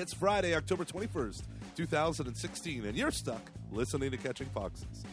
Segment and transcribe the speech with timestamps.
[0.00, 1.42] It's Friday, October 21st,
[1.76, 5.04] 2016, and you're stuck listening to Catching Foxes.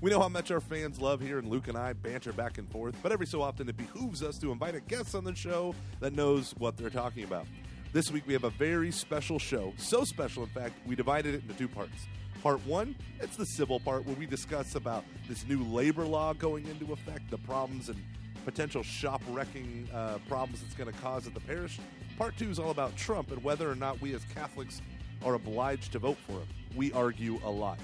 [0.00, 2.94] We know how much our fans love hearing Luke and I banter back and forth,
[3.02, 6.12] but every so often it behooves us to invite a guest on the show that
[6.12, 7.44] knows what they're talking about.
[7.92, 9.74] This week we have a very special show.
[9.78, 12.06] So special, in fact, we divided it into two parts.
[12.40, 16.68] Part one, it's the civil part where we discuss about this new labor law going
[16.68, 18.00] into effect, the problems and
[18.44, 21.80] potential shop wrecking uh, problems it's going to cause at the parish.
[22.18, 24.80] Part two is all about Trump and whether or not we as Catholics
[25.22, 26.48] are obliged to vote for him.
[26.74, 27.78] We argue a lot.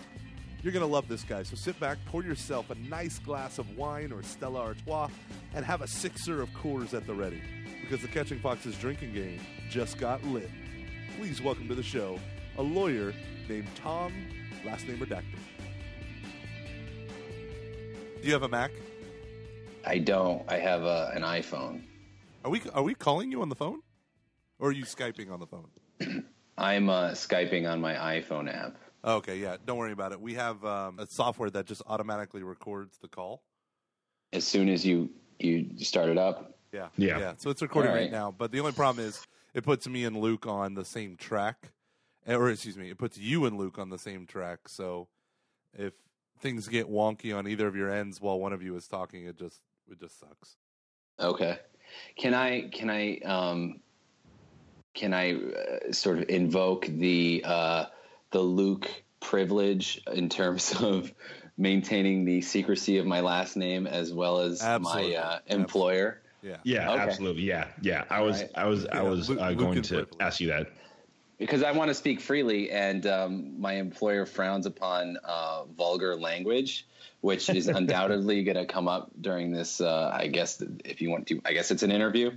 [0.63, 3.77] You're going to love this guy, so sit back, pour yourself a nice glass of
[3.77, 5.11] wine or Stella Artois,
[5.55, 7.43] and have a sixer of Coors at the ready,
[7.81, 10.49] because the Catching Foxes drinking game just got lit.
[11.19, 12.19] Please welcome to the show
[12.59, 13.13] a lawyer
[13.49, 14.13] named Tom,
[14.65, 15.39] last name redacted.
[18.21, 18.71] Do you have a Mac?
[19.85, 20.43] I don't.
[20.49, 21.83] I have a, an iPhone.
[22.45, 23.81] Are we are we calling you on the phone,
[24.63, 26.25] or are you skyping on the phone?
[26.57, 28.77] I'm uh, skyping on my iPhone app.
[29.05, 30.21] Okay, yeah, don't worry about it.
[30.21, 33.43] We have um, a software that just automatically records the call.
[34.33, 37.19] As soon as you you start it up, Yeah, Yeah.
[37.19, 37.33] yeah.
[37.37, 38.03] So it's recording All right.
[38.05, 38.13] right.
[38.13, 41.73] now, but the only problem is it puts me and Luke on the same track,
[42.25, 44.69] Eh, or excuse me, it puts you and Luke on the same track.
[44.69, 45.09] So
[45.77, 45.95] if
[46.39, 49.37] things get wonky on either of your ends while one of you is talking, it
[49.37, 50.57] just it just sucks.
[51.19, 51.59] okay.
[52.17, 53.81] Can I can I um,
[54.95, 57.85] can I uh, sort of invoke the uh,
[58.31, 58.89] the Luke
[59.21, 61.13] privilege in terms of
[61.57, 65.13] maintaining the secrecy of my last name as well as Absolutely.
[65.15, 66.21] my uh, employer?
[66.43, 67.01] Yeah, Yeah, Okay.
[67.03, 67.43] absolutely.
[67.45, 68.05] Yeah, yeah.
[68.11, 68.51] I was, Right.
[68.57, 70.17] I was, I was Luke- uh, Luke going can to privilege.
[70.21, 70.67] ask you that.
[71.39, 76.85] because I want to speak freely, and um, my employer frowns upon uh, vulgar language,
[77.21, 79.81] which is undoubtedly going to come up during this.
[79.81, 82.33] Uh, I guess if you want to, I guess it's an interview.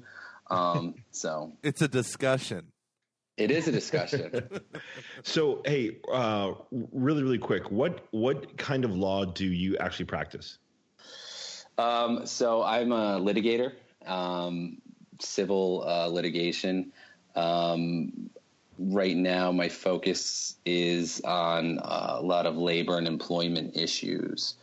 [0.49, 2.71] Um, so it's a discussion.
[3.37, 4.31] it is a discussion.
[5.23, 10.59] So, hey, uh, really, really quick, what, what kind of law do you actually practice?
[11.77, 13.73] um, so I'm a litigator,
[14.05, 14.81] um,
[15.19, 16.91] civil uh, litigation.
[17.35, 18.29] Um,
[18.77, 24.55] right now, my focus is on uh, a lot of labor and employment issues.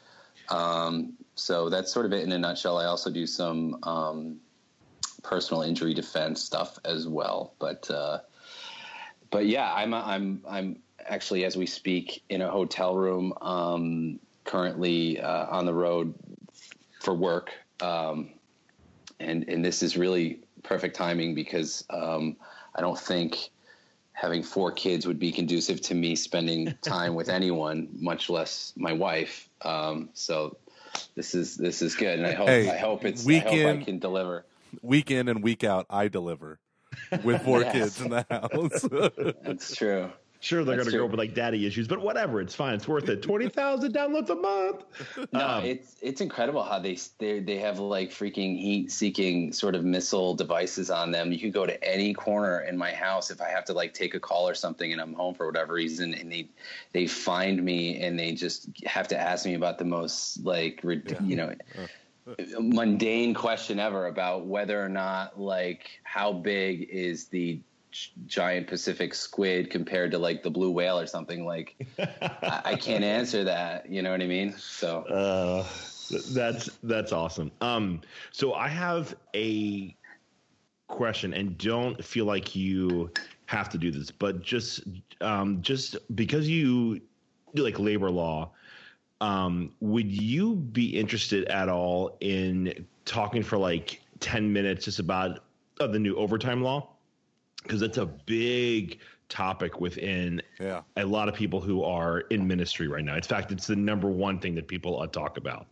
[0.48, 2.78] Um, so that's sort of it in a nutshell.
[2.78, 4.36] I also do some um,
[5.22, 7.54] personal injury defense stuff as well.
[7.58, 8.20] But uh,
[9.30, 15.20] but yeah, I'm I'm I'm actually as we speak in a hotel room um, currently
[15.20, 16.14] uh, on the road
[17.00, 17.50] for work,
[17.80, 18.30] um,
[19.20, 22.36] and and this is really perfect timing because um,
[22.74, 23.50] I don't think
[24.14, 28.92] having four kids would be conducive to me spending time with anyone, much less my
[28.92, 29.48] wife.
[29.62, 30.56] Um, so
[31.16, 33.80] this is this is good, and I hope Hey, I hope it's I weekend- hope
[33.80, 34.44] I can deliver.
[34.80, 36.58] Week in and week out, I deliver
[37.22, 37.72] with four Yes.
[37.72, 39.34] kids in the house.
[39.44, 40.10] That's true.
[40.40, 41.04] Sure, they're going to go true.
[41.04, 42.74] over like daddy issues, but whatever, it's fine.
[42.74, 43.22] It's worth it.
[43.22, 44.82] Twenty thousand downloads a month.
[45.32, 49.76] No, Um, it's it's incredible how they they they have like freaking heat seeking sort
[49.76, 51.30] of missile devices on them.
[51.30, 54.14] You could go to any corner in my house if I have to like take
[54.14, 56.48] a call or something and I'm home for whatever reason, and they
[56.92, 61.16] they find me and they just have to ask me about the most like rid-
[61.22, 61.54] you know
[62.60, 67.60] mundane question ever about whether or not like how big is the
[68.26, 73.04] giant Pacific squid compared to like the blue whale or something like I, I can't
[73.04, 75.66] answer that you know what I mean so Uh,
[76.34, 77.50] that's that's awesome.
[77.60, 78.00] Um,
[78.32, 79.96] so I have a
[80.88, 83.10] question, and don't feel like you
[83.46, 84.82] have to do this, but just
[85.20, 87.00] um, just because you
[87.54, 88.52] do like labor law,
[89.22, 95.44] um, would you be interested at all in talking for like ten minutes just about
[95.80, 96.88] uh, the new overtime law?
[97.62, 100.80] Because that's a big topic within yeah.
[100.96, 103.14] a lot of people who are in ministry right now.
[103.14, 105.68] In fact, it's the number one thing that people uh, talk about.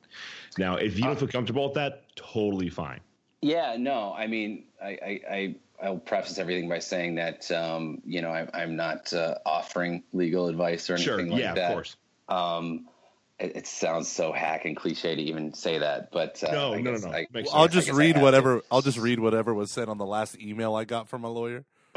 [0.57, 3.01] Now, if you don't feel comfortable with that, totally fine.
[3.43, 8.23] Yeah, no, I mean, I, I, I I'll preface everything by saying that um, you
[8.23, 11.71] know I, I'm not uh, offering legal advice or anything Sure, like yeah, that.
[11.71, 11.97] of course.
[12.29, 12.87] Um,
[13.41, 16.81] it, it sounds so hack and cliche to even say that, but uh, No, I
[16.81, 17.13] no, no, guess no.
[17.13, 18.61] I, Makes I'll I just I read whatever.
[18.61, 18.65] to.
[18.71, 21.65] I'll just read whatever was said on the last email I got from a lawyer.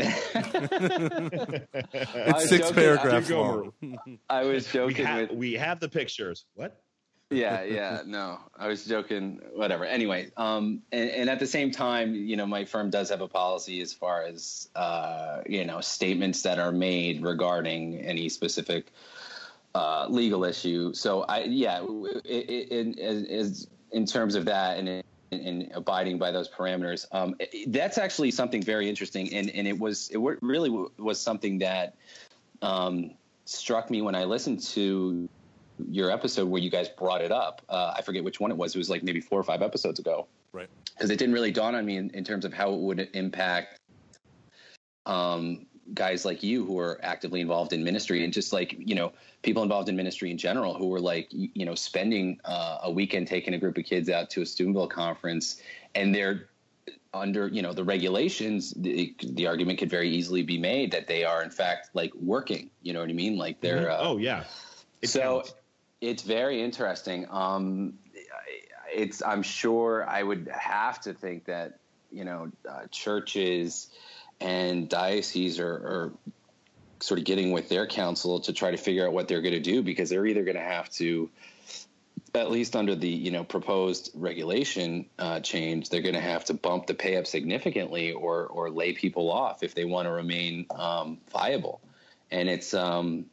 [1.94, 2.76] It's was six joking.
[2.76, 3.42] paragraphs You go,
[3.82, 4.20] long.
[4.30, 6.46] I was We, joking ha- with we have the pictures.
[6.56, 6.80] What?
[7.30, 9.40] yeah, yeah, no, I was joking.
[9.56, 9.86] Whatever.
[9.86, 13.28] Anyway, um, and, and at the same time, you know, my firm does have a
[13.28, 18.92] policy as far as uh, you know statements that are made regarding any specific
[19.76, 20.94] uh, legal issue.
[20.94, 21.84] So I, yeah,
[22.26, 26.50] it, it, it, as, as in terms of that, and in, and abiding by those
[26.50, 27.06] parameters.
[27.12, 27.36] Um,
[27.68, 31.96] that's actually something very interesting, and and it was it really was something that
[32.62, 33.12] um,
[33.46, 35.28] struck me when I listened to
[35.90, 37.62] your episode where you guys brought it up.
[37.68, 38.76] Uh, I forget which one it was.
[38.76, 40.28] It was like maybe four or five episodes ago.
[40.52, 40.70] Right.
[40.96, 43.80] Because it didn't really dawn on me in, in, terms of how it would impact
[45.08, 49.12] um, guys like you who are actively involved in ministry and just like you know
[49.42, 53.28] people involved in ministry in general who were like you know spending uh, a weekend
[53.28, 55.62] taking a group of kids out to a Steubenville conference
[55.96, 56.50] and they're
[57.14, 61.24] under you know the regulations the, the argument could very easily be made that they
[61.24, 64.04] are in fact like working you know what i mean like they're mm-hmm.
[64.06, 64.44] uh, oh yeah
[65.02, 65.54] it so counts.
[66.02, 67.94] it's very interesting um
[68.92, 71.80] it's i'm sure i would have to think that
[72.12, 73.90] you know uh, churches
[74.44, 76.12] and dioceses are, are
[77.00, 79.60] sort of getting with their counsel to try to figure out what they're going to
[79.60, 81.30] do because they're either going to have to
[82.36, 86.54] at least under the you know proposed regulation uh, change, they're going to have to
[86.54, 90.66] bump the pay up significantly or or lay people off if they want to remain
[90.72, 91.80] um, viable.
[92.32, 93.28] And it's um,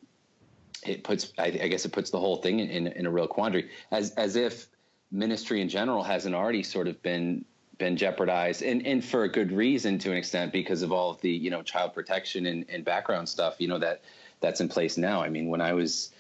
[0.87, 3.27] it puts I, I, guess it puts the whole thing in, in, in a real
[3.27, 4.69] quandary as as if
[5.11, 7.45] ministry in general hasn't already sort of been
[7.81, 11.21] been jeopardized and, and for a good reason to an extent because of all of
[11.23, 14.03] the you know child protection and, and background stuff you know that
[14.39, 15.21] that's in place now.
[15.21, 16.13] I mean when I was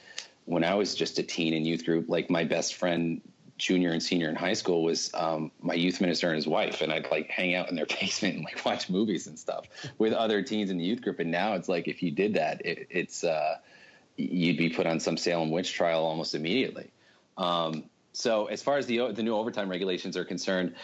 [0.46, 3.20] when I was just a teen in youth group, like my best friend
[3.58, 6.92] junior and senior in high school was um, my youth minister and his wife, and
[6.92, 9.66] I'd like hang out in their basement and like watch movies and stuff
[9.98, 11.20] with other teens in the youth group.
[11.20, 13.56] And now it's like if you did that, it, it's uh,
[14.16, 16.90] you'd be put on some Salem witch trial almost immediately.
[17.36, 20.74] Um, so as far as the the new overtime regulations are concerned,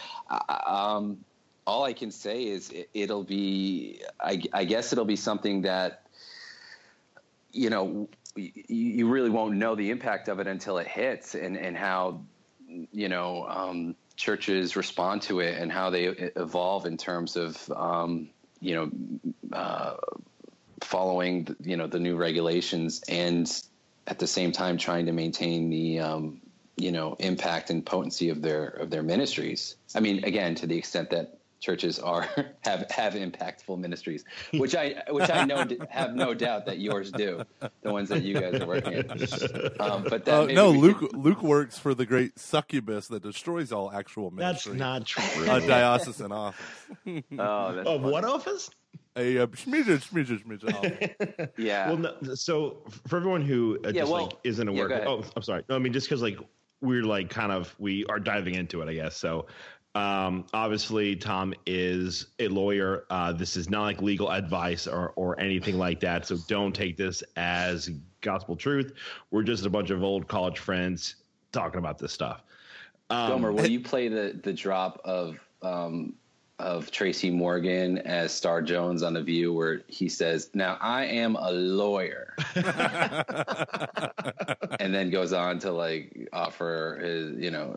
[0.65, 1.17] um,
[1.65, 6.03] all I can say is it, will be I, I guess it'll be something that
[7.51, 8.07] you know
[8.37, 12.21] you really won't know the impact of it until it hits and, and how,
[12.91, 18.29] you know, um, churches respond to it and how they evolve in terms of, um,
[18.59, 18.91] you know,
[19.53, 19.95] uh,
[20.81, 23.51] following, you know, the new regulations and
[24.05, 26.41] at the same time trying to maintain the, um,
[26.77, 29.75] you know, impact and potency of their, of their ministries.
[29.95, 32.27] I mean, again, to the extent that churches are
[32.61, 37.43] have have impactful ministries, which I which I know have no doubt that yours do,
[37.81, 39.81] the ones that you guys are working at.
[39.81, 41.15] Um, but that uh, no, Luke could...
[41.15, 44.73] Luke works for the great succubus that destroys all actual ministry.
[44.73, 45.43] That's not true.
[45.49, 46.65] A diocesan office.
[47.07, 48.69] oh, that's of what office?
[49.15, 51.87] A uh, schmidge, schmidge, schmidge yeah.
[51.87, 55.23] Well, no, so for everyone who uh, yeah, just well, like isn't aware, yeah, oh,
[55.35, 55.63] I'm sorry.
[55.69, 56.37] No, I mean just because like
[56.81, 59.17] we're like kind of we are diving into it, I guess.
[59.17, 59.47] So
[59.97, 63.05] um, obviously, Tom is a lawyer.
[63.09, 66.27] Uh, this is not like legal advice or, or anything like that.
[66.27, 67.89] So don't take this as
[68.21, 68.93] gospel truth.
[69.31, 71.15] We're just a bunch of old college friends
[71.51, 72.43] talking about this stuff.
[73.09, 76.13] Um, Gomer, will you play the, the drop of um,
[76.59, 81.35] of Tracy Morgan as Star Jones on The View, where he says, "Now I am
[81.35, 82.33] a lawyer,"
[84.79, 87.75] and then goes on to like offer his, you know,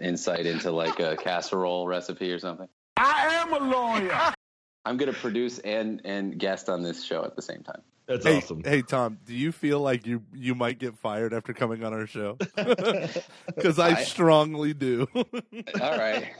[0.00, 2.68] insight into like a casserole recipe or something.
[2.96, 4.32] I am a lawyer.
[4.84, 7.82] I'm going to produce and and guest on this show at the same time.
[8.06, 8.62] That's hey, awesome.
[8.64, 12.06] Hey Tom, do you feel like you you might get fired after coming on our
[12.06, 12.38] show?
[13.46, 15.06] Because I, I, strongly do.
[15.14, 16.32] all right,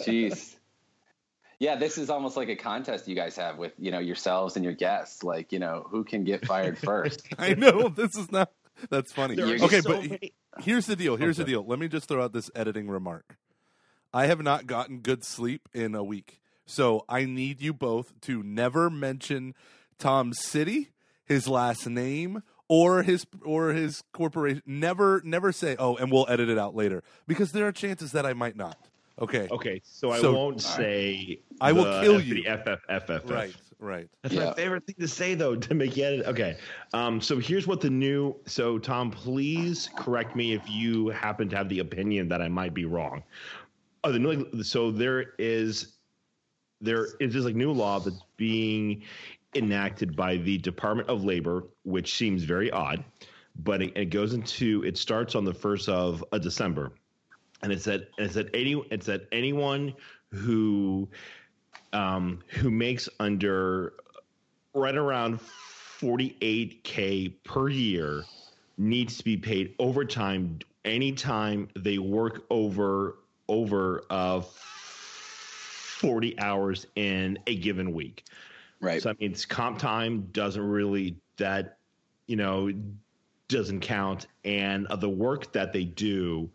[0.00, 0.54] jeez.
[1.60, 4.64] Yeah, this is almost like a contest you guys have with you know yourselves and
[4.64, 5.24] your guests.
[5.24, 7.26] Like you know who can get fired first.
[7.38, 8.52] I know this is not.
[8.90, 9.40] That's funny.
[9.40, 10.34] okay, so but many...
[10.60, 11.16] here's the deal.
[11.16, 11.44] Here's okay.
[11.44, 11.66] the deal.
[11.66, 13.36] Let me just throw out this editing remark.
[14.12, 18.42] I have not gotten good sleep in a week, so I need you both to
[18.42, 19.54] never mention
[19.98, 20.90] Tom's city,
[21.24, 24.62] his last name, or his or his corporation.
[24.64, 28.24] Never, never say, "Oh," and we'll edit it out later because there are chances that
[28.24, 28.78] I might not.
[29.20, 29.48] Okay.
[29.50, 29.80] Okay.
[29.84, 31.40] So I won't say.
[31.60, 32.34] I will kill you.
[32.34, 33.30] The FFFFF.
[33.30, 33.54] Right.
[33.80, 34.08] Right.
[34.22, 34.46] That's yeah.
[34.46, 36.26] my favorite thing to say, though, to make it edit.
[36.26, 36.56] Okay.
[36.92, 38.36] Um, so here's what the new.
[38.46, 42.74] So Tom, please correct me if you happen to have the opinion that I might
[42.74, 43.22] be wrong.
[44.04, 44.62] Oh, the new.
[44.62, 45.94] So there is,
[46.80, 49.02] there is this like new law that's being
[49.54, 53.04] enacted by the Department of Labor, which seems very odd,
[53.64, 54.84] but it, it goes into.
[54.84, 56.92] It starts on the first of uh, December
[57.62, 59.94] and it said it said any it said anyone
[60.30, 61.08] who
[61.92, 63.94] um, who makes under
[64.74, 68.24] right around 48k per year
[68.76, 73.16] needs to be paid overtime anytime they work over
[73.48, 74.40] over uh
[75.98, 78.24] 40 hours in a given week.
[78.80, 79.02] Right.
[79.02, 81.78] So I mean, it's comp time doesn't really that
[82.28, 82.72] you know
[83.48, 86.48] doesn't count, and uh, the work that they do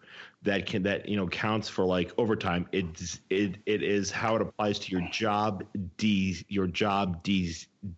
[0.44, 2.68] that can that you know counts for like overtime.
[2.72, 5.64] It's it it is how it applies to your job
[5.98, 7.56] d your job d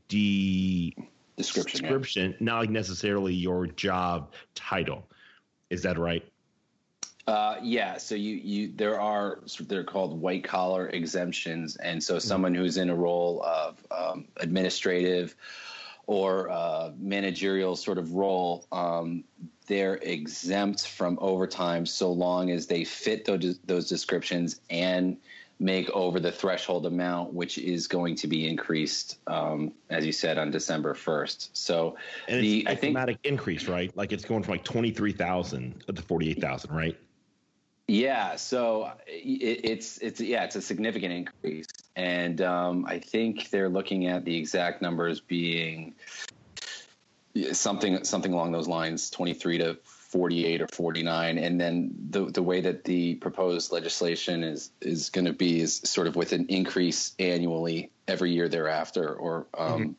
[0.07, 0.95] d
[1.37, 1.83] Description.
[1.83, 1.89] yeah.
[1.89, 5.09] description, not like necessarily your job title.
[5.69, 6.23] Is that right?
[7.27, 7.97] Uh, yeah.
[7.97, 12.89] So you you there are they're called white collar exemptions, and so someone who's in
[12.89, 15.35] a role of um, administrative
[16.07, 19.23] or uh, managerial sort of role, um,
[19.67, 25.17] they're exempt from overtime so long as they fit those those descriptions and
[25.59, 30.37] make over the threshold amount, which is going to be increased, um, as you said,
[30.37, 31.55] on December first.
[31.55, 31.95] So
[32.27, 33.95] And the I a think dramatic increase, right?
[33.95, 36.97] Like it's going from like twenty three thousand to forty eight thousand, right?
[37.87, 43.69] Yeah, so it, it's it's yeah, it's a significant increase, and um, I think they're
[43.69, 45.93] looking at the exact numbers being
[47.51, 51.91] something something along those lines, twenty three to forty eight or forty nine, and then
[52.09, 56.15] the the way that the proposed legislation is is going to be is sort of
[56.15, 59.95] with an increase annually every year thereafter, or um,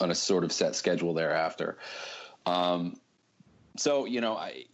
[0.00, 1.78] on a sort of set schedule thereafter.
[2.46, 2.96] Um,
[3.76, 4.64] so you know, I.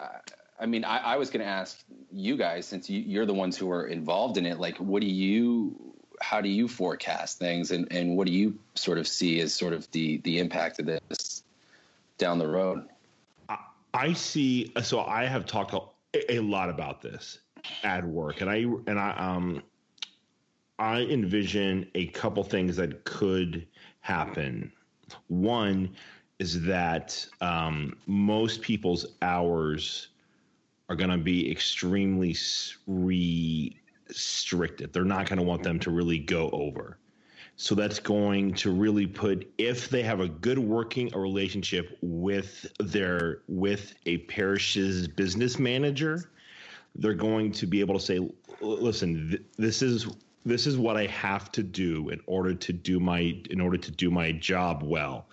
[0.00, 0.18] I
[0.56, 3.56] I mean, I, I was going to ask you guys, since you, you're the ones
[3.58, 5.93] who are involved in it, like, what do you,
[6.24, 9.74] how do you forecast things, and, and what do you sort of see as sort
[9.74, 11.42] of the the impact of this
[12.16, 12.88] down the road?
[13.92, 14.72] I see.
[14.82, 17.40] So I have talked a, a lot about this
[17.82, 19.62] at work, and I and I um
[20.78, 23.66] I envision a couple things that could
[24.00, 24.72] happen.
[25.28, 25.94] One
[26.38, 30.08] is that um, most people's hours
[30.88, 32.34] are going to be extremely
[34.10, 34.92] s- restricted.
[34.92, 36.98] They're not going to want them to really go over.
[37.56, 43.42] So that's going to really put if they have a good working relationship with their
[43.48, 46.30] with a parish's business manager,
[46.96, 48.28] they're going to be able to say,
[48.60, 50.08] "Listen, th- this is
[50.44, 53.90] this is what I have to do in order to do my in order to
[53.92, 55.26] do my job well."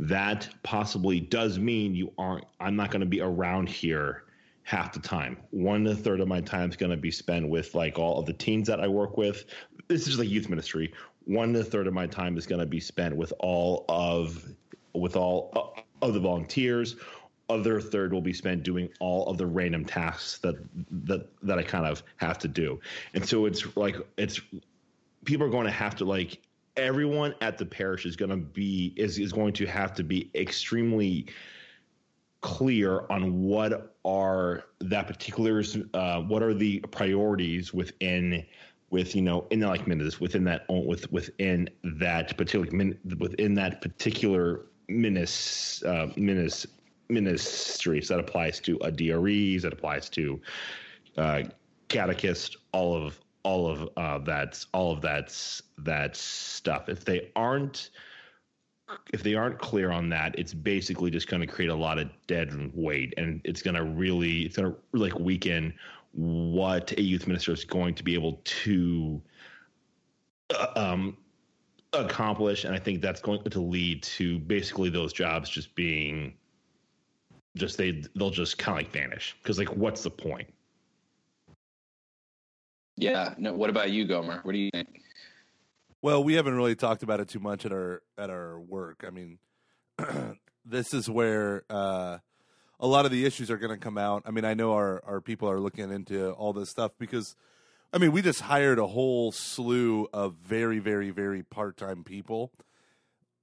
[0.00, 2.46] That possibly does mean you aren't.
[2.58, 4.24] I'm not going to be around here
[4.70, 5.36] half the time.
[5.50, 8.32] One third of my time is going to be spent with like all of the
[8.32, 9.46] teens that I work with.
[9.88, 10.94] This is like youth ministry.
[11.24, 14.46] One third of my time is going to be spent with all of
[14.94, 16.94] with all uh, of the volunteers.
[17.48, 20.54] Other third will be spent doing all of the random tasks that
[21.04, 22.80] that that I kind of have to do.
[23.12, 24.40] And so it's like it's
[25.24, 26.38] people are going to have to like
[26.76, 30.30] everyone at the parish is going to be is is going to have to be
[30.36, 31.26] extremely
[32.40, 35.62] clear on what are that particular
[35.94, 38.44] uh, what are the priorities within
[38.90, 42.66] with you know in the like minutes within that with within that particular
[43.18, 46.66] within that particular minis uh, minis
[47.08, 50.40] ministries that applies to a DREs that applies to
[51.18, 51.42] uh,
[51.88, 56.88] catechist all of all of uh, that's all of that's that stuff.
[56.88, 57.90] If they aren't
[59.12, 62.10] if they aren't clear on that, it's basically just going to create a lot of
[62.26, 65.72] dead weight, and it's going to really, it's going to like weaken
[66.12, 69.20] what a youth minister is going to be able to
[70.58, 71.16] uh, um,
[71.92, 76.34] accomplish, and I think that's going to lead to basically those jobs just being
[77.56, 80.48] just they they'll just kind of like vanish because like what's the point?
[82.96, 83.34] Yeah.
[83.38, 83.52] No.
[83.54, 84.40] What about you, Gomer?
[84.42, 85.02] What do you think?
[86.02, 89.04] Well, we haven't really talked about it too much at our at our work.
[89.06, 89.38] I mean,
[90.64, 92.18] this is where uh,
[92.78, 94.22] a lot of the issues are going to come out.
[94.24, 97.36] I mean, I know our our people are looking into all this stuff because,
[97.92, 102.50] I mean, we just hired a whole slew of very, very, very part time people,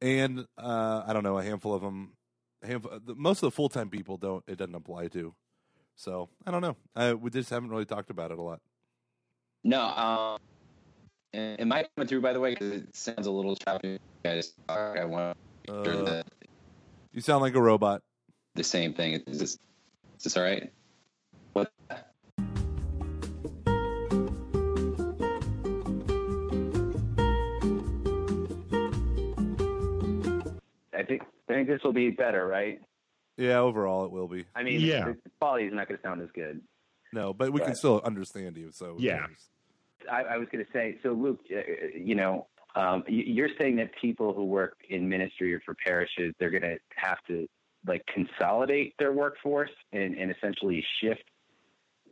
[0.01, 2.13] and uh, I don't know a handful of them.
[2.63, 4.43] Handful, most of the full time people don't.
[4.47, 5.35] It doesn't apply to.
[5.95, 6.75] So I don't know.
[6.95, 8.61] I, we just haven't really talked about it a lot.
[9.63, 9.81] No.
[9.81, 10.39] Um,
[11.33, 12.21] am I coming through?
[12.21, 13.99] By the way, because it sounds a little choppy.
[14.23, 16.27] Guys, I want to make sure Uh, that
[17.13, 18.01] you sound like a robot.
[18.55, 19.21] the same thing.
[19.27, 19.51] Is this,
[20.17, 20.71] is this all right?
[21.53, 21.71] What?
[30.93, 32.79] I think I think this will be better, right?
[33.37, 34.45] Yeah, overall it will be.
[34.55, 35.05] I mean, Yeah.
[35.05, 36.61] the, the quality is not going to sound as good.
[37.13, 38.71] No, but we can still understand you.
[38.71, 39.27] So Yeah.
[40.11, 41.59] I, I was going to say, so Luke, uh,
[41.95, 46.33] you know, um, you- you're saying that people who work in ministry or for parishes,
[46.39, 47.47] they're going to have to
[47.85, 51.23] like consolidate their workforce and, and essentially shift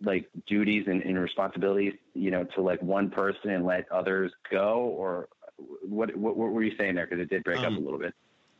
[0.02, 4.80] like duties and, and responsibilities, you know, to like one person and let others go,
[4.98, 5.30] or
[5.88, 6.16] what?
[6.16, 7.06] What, what were you saying there?
[7.06, 8.14] Because it did break up Um, a little bit.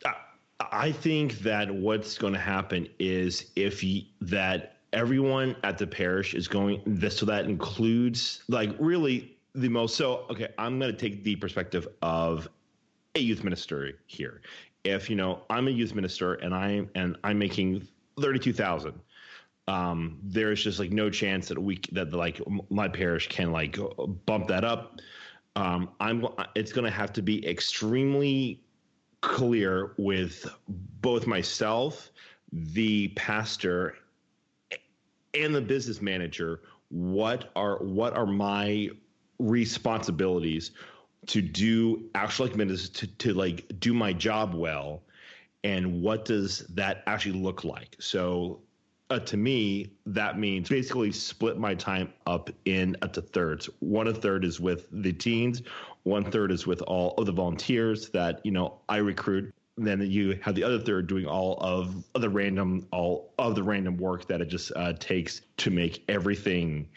[0.06, 3.84] I- think that what's going to happen is if
[4.22, 9.96] that everyone at the parish is going this so that includes like really the most
[9.96, 12.50] so okay i'm going to take the perspective of
[13.16, 14.42] a youth minister here.
[14.84, 17.88] If you know i'm a youth minister and i'm and i'm making
[18.20, 18.94] 32000
[19.68, 23.78] um there's just like no chance that we that like my parish can like
[24.26, 25.00] bump that up.
[25.56, 28.62] Um i'm it's going to have to be extremely
[29.22, 30.46] clear with
[31.02, 32.12] both myself
[32.52, 33.96] the pastor
[35.36, 38.90] and the business manager what are what are my
[39.40, 40.72] responsibilities
[41.28, 45.04] to do actually like to, to like do my job well?
[45.64, 47.96] And what does that actually look like?
[48.00, 48.62] So
[49.10, 53.70] uh, to me that means basically split my time up in uh, to thirds.
[53.80, 55.64] One a third is with the teens.
[56.04, 60.40] One third is with all of the volunteers that you know i recruit then you
[60.42, 64.28] have the other third doing all of, of the random all of the random work
[64.28, 66.88] that it just uh, takes to make everything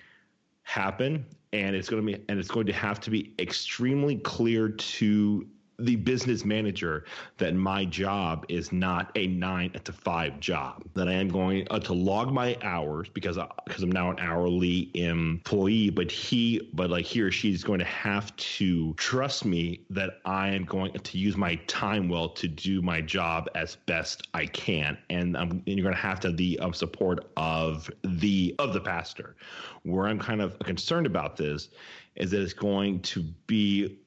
[0.62, 1.24] happen.
[1.52, 5.46] And it's going to be and it's going to have to be extremely clear to
[5.78, 7.04] the business manager
[7.36, 10.82] that my job is not a nine to five job.
[10.94, 14.18] That I am going uh, to log my hours because I, because I'm now an
[14.18, 15.90] hourly employee.
[15.90, 20.18] But he, but like he or she is going to have to trust me that
[20.24, 24.46] I am going to use my time well to do my job as best I
[24.46, 24.98] can.
[25.10, 28.80] And, I'm, and you're going to have to the um, support of the of the
[28.80, 29.36] pastor.
[29.84, 31.68] Where I'm kind of concerned about this
[32.16, 33.98] is that it's going to be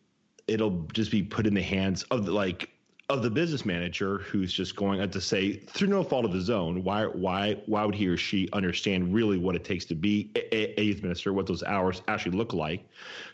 [0.52, 2.70] it'll just be put in the hands of the, like
[3.10, 6.84] of the business manager who's just going to say through no fault of his own
[6.84, 10.80] why why why would he or she understand really what it takes to be a,
[10.80, 12.88] a youth minister what those hours actually look like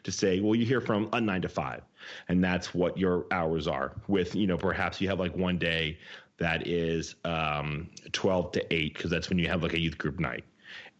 [0.03, 1.81] to say well you hear from a 9 to 5
[2.29, 5.97] and that's what your hours are with you know perhaps you have like one day
[6.37, 10.19] that is um, 12 to 8 because that's when you have like a youth group
[10.19, 10.43] night.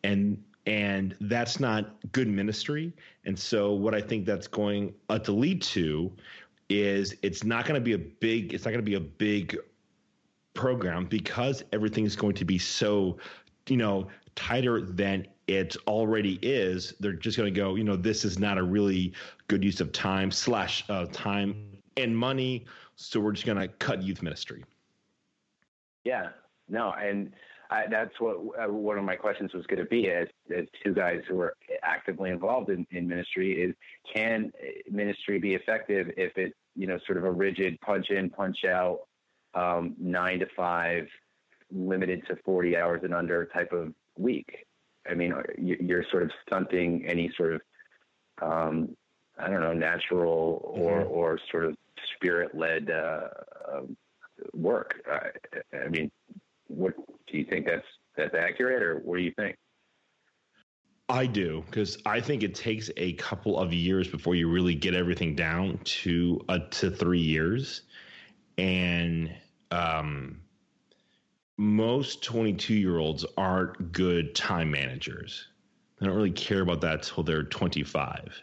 [0.03, 2.93] And and that's not good ministry.
[3.23, 6.11] And so, what I think that's going uh, to lead to
[6.69, 8.53] is it's not going to be a big.
[8.53, 9.57] It's not going to be a big
[10.53, 13.17] program because everything is going to be so,
[13.67, 16.93] you know, tighter than it already is.
[16.99, 17.75] They're just going to go.
[17.75, 19.13] You know, this is not a really
[19.47, 22.65] good use of time slash uh, time and money.
[22.97, 24.65] So we're just going to cut youth ministry.
[26.03, 26.29] Yeah.
[26.67, 27.33] No, and
[27.69, 30.93] I, that's what uh, one of my questions was going to be as, as two
[30.93, 31.53] guys who are
[31.83, 33.75] actively involved in, in ministry is
[34.13, 34.51] can
[34.89, 38.99] ministry be effective if it's you know sort of a rigid punch in punch out
[39.53, 41.07] um, nine to five
[41.71, 44.65] limited to 40 hours and under type of week
[45.09, 47.61] i mean you're sort of stunting any sort of
[48.41, 48.95] um,
[49.37, 51.11] i don't know natural or mm-hmm.
[51.11, 51.75] or sort of
[52.15, 53.27] spirit led uh,
[53.69, 53.81] uh,
[54.53, 56.09] work I, I mean
[56.67, 56.93] what
[57.27, 59.55] do you think that's that's accurate, or what do you think?
[61.09, 64.93] I do because I think it takes a couple of years before you really get
[64.93, 67.83] everything down to uh, to three years,
[68.57, 69.33] and
[69.71, 70.41] um,
[71.57, 75.47] most twenty two year olds aren't good time managers.
[75.99, 78.41] They don't really care about that till they're twenty five.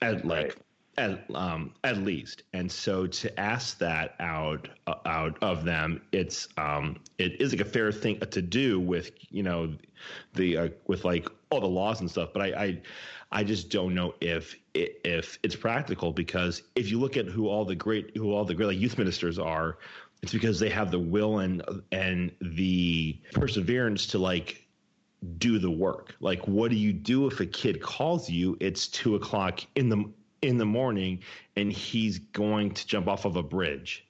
[0.00, 0.56] At like right
[0.98, 2.42] at um, at least.
[2.52, 7.60] And so to ask that out uh, out of them, it's um, it is like
[7.60, 9.74] a fair thing to do with you know
[10.34, 12.30] the uh, with like all the laws and stuff.
[12.32, 12.82] But I, I
[13.32, 17.64] I just don't know if if it's practical because if you look at who all
[17.64, 19.78] the great who all the great like youth ministers are,
[20.22, 24.64] it's because they have the will and and the perseverance to like
[25.38, 26.14] do the work.
[26.20, 28.56] Like, what do you do if a kid calls you?
[28.60, 30.08] It's two o'clock in the
[30.42, 31.20] in the morning
[31.56, 34.06] and he's going to jump off of a bridge.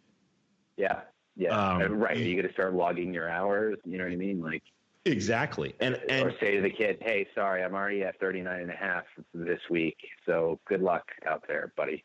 [0.76, 1.00] Yeah.
[1.36, 1.50] Yeah.
[1.50, 2.16] Um, right.
[2.16, 3.78] Are you going to start logging your hours?
[3.84, 4.40] You know what I mean?
[4.40, 4.62] Like,
[5.04, 5.74] exactly.
[5.80, 8.76] And, and, or say to the kid, Hey, sorry, I'm already at 39 and a
[8.76, 9.96] half this week.
[10.26, 12.04] So good luck out there, buddy.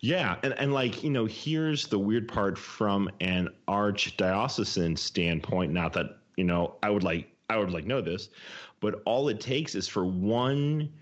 [0.00, 5.72] Yeah, and, and like you know, here's the weird part from an archdiocesan standpoint.
[5.72, 8.28] Not that you know, I would like I would like know this,
[8.80, 10.92] but all it takes is for one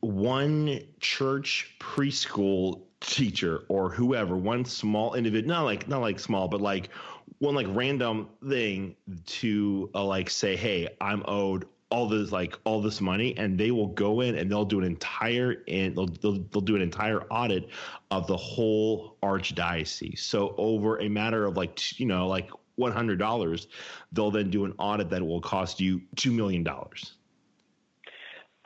[0.00, 6.60] one church preschool teacher or whoever, one small individual, not like not like small, but
[6.60, 6.90] like
[7.38, 8.94] one like random thing
[9.26, 13.70] to uh, like say, hey, I'm owed all this like all this money, and they
[13.70, 17.22] will go in and they'll do an entire and they'll, they'll they'll do an entire
[17.24, 17.68] audit
[18.10, 20.20] of the whole archdiocese.
[20.20, 23.68] So over a matter of like you know like one hundred dollars,
[24.12, 27.16] they'll then do an audit that will cost you two million dollars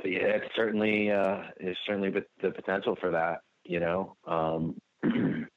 [0.05, 3.41] yeah, it's certainly uh, there's certainly the potential for that.
[3.65, 4.81] You know, um,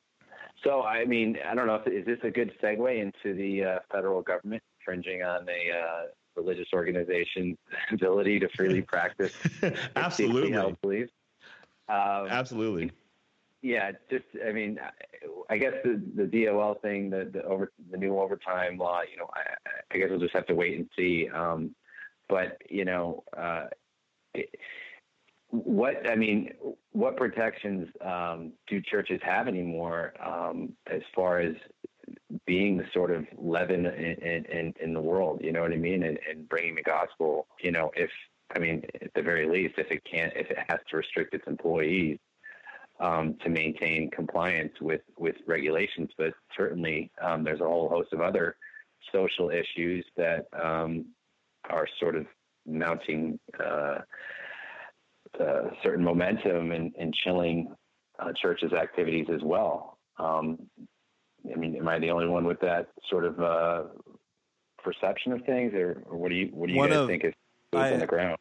[0.63, 3.79] so I mean, I don't know if is this a good segue into the uh,
[3.91, 6.01] federal government infringing on a uh,
[6.35, 7.57] religious organization's
[7.91, 9.33] ability to freely practice
[9.95, 10.51] Absolutely.
[10.51, 11.11] held beliefs.
[11.87, 12.91] Um, Absolutely.
[13.61, 14.79] yeah, just I mean,
[15.49, 19.29] I guess the the DOL thing, the the over the new overtime law, you know,
[19.33, 21.27] I, I guess we'll just have to wait and see.
[21.33, 21.75] Um,
[22.27, 23.65] but you know, uh,
[25.51, 26.53] what I mean,
[26.91, 31.55] what protections um, do churches have anymore um, as far as
[32.45, 35.41] being the sort of leaven in, in, in the world?
[35.43, 37.47] You know what I mean, and, and bringing the gospel.
[37.61, 38.11] You know, if
[38.55, 41.47] I mean, at the very least, if it can't, if it has to restrict its
[41.47, 42.19] employees
[42.99, 48.21] um, to maintain compliance with with regulations, but certainly um, there's a whole host of
[48.21, 48.55] other
[49.11, 51.05] social issues that um,
[51.69, 52.25] are sort of
[52.69, 53.99] mounting uh,
[55.39, 57.73] uh, certain momentum and, and chilling
[58.19, 59.97] uh, churches' activities as well.
[60.17, 60.57] Um,
[61.51, 63.83] I mean, am I the only one with that sort of uh,
[64.83, 67.23] perception of things, or, or what do you what do you One guys of- think
[67.25, 67.33] is
[67.73, 68.37] I- on the ground?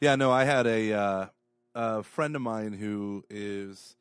[0.00, 1.26] Yeah, no, I had a uh,
[1.74, 3.96] a friend of mine who is,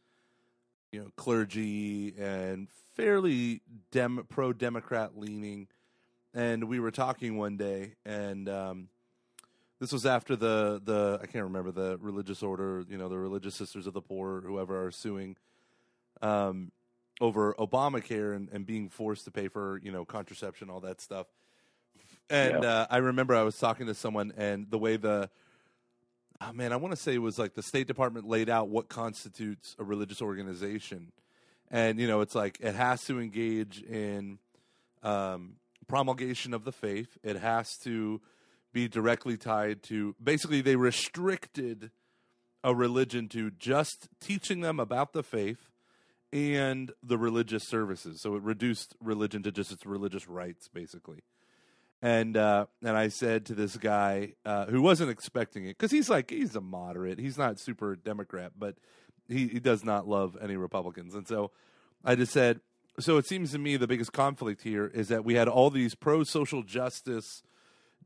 [0.91, 3.61] you know, clergy and fairly
[3.91, 5.67] dem- pro Democrat leaning,
[6.33, 8.89] and we were talking one day, and um,
[9.86, 13.54] this was after the the I can't remember the religious order, you know, the religious
[13.54, 15.36] sisters of the poor, whoever are suing,
[16.24, 16.71] um,
[17.21, 21.28] over Obamacare and, and being forced to pay for you know contraception, all that stuff.
[22.32, 22.67] And Yeah.
[22.67, 25.30] uh, I remember I was talking to someone, and the way the
[26.41, 28.89] oh man, I want to say it was like the State Department laid out what
[28.89, 31.12] constitutes a religious organization,
[31.69, 34.39] and you know, it's like it has to engage in
[35.04, 37.19] um, promulgation of the faith.
[37.24, 38.19] It has to
[38.75, 40.15] be directly tied to.
[40.21, 41.91] Basically, they restricted
[42.61, 45.71] a religion to just teaching them about the faith
[46.33, 48.21] and the religious services.
[48.21, 51.21] So it reduced religion to just its religious rites, basically
[52.01, 56.09] and uh, and I said to this guy uh, who wasn't expecting it because he's
[56.09, 58.75] like he's a moderate, he's not super Democrat, but
[59.27, 61.51] he, he does not love any Republicans, and so
[62.03, 62.59] I just said,
[62.99, 65.95] so it seems to me the biggest conflict here is that we had all these
[65.95, 67.41] pro social justice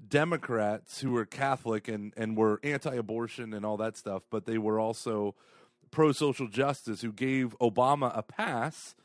[0.08, 4.80] Democrats who were Catholic and and were anti-abortion and all that stuff, but they were
[4.80, 5.36] also
[5.92, 8.96] pro social justice who gave Obama a pass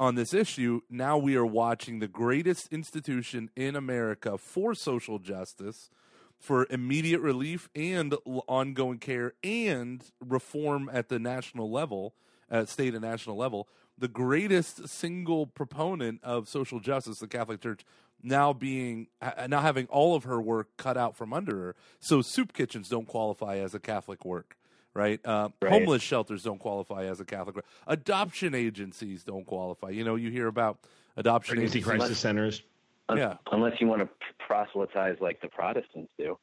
[0.00, 5.90] on this issue, now we are watching the greatest institution in America for social justice,
[6.38, 12.14] for immediate relief and ongoing care and reform at the national level,
[12.50, 13.68] at state and national level.
[13.98, 17.84] The greatest single proponent of social justice, the Catholic Church,
[18.22, 19.08] now being
[19.48, 21.76] now having all of her work cut out from under her.
[22.00, 24.56] So soup kitchens don't qualify as a Catholic work
[24.94, 25.20] right?
[25.24, 25.72] Uh, Right.
[25.72, 27.54] Homeless shelters don't qualify as a Catholic.
[27.56, 27.64] work.
[27.86, 29.90] Adoption agencies don't qualify.
[29.90, 30.78] You know, you hear about
[31.16, 31.98] adoption Pregnancy agencies.
[32.00, 32.62] crisis centers.
[33.08, 33.36] Un- Yeah.
[33.52, 34.08] Unless you want to
[34.44, 36.38] proselytize like the Protestants do.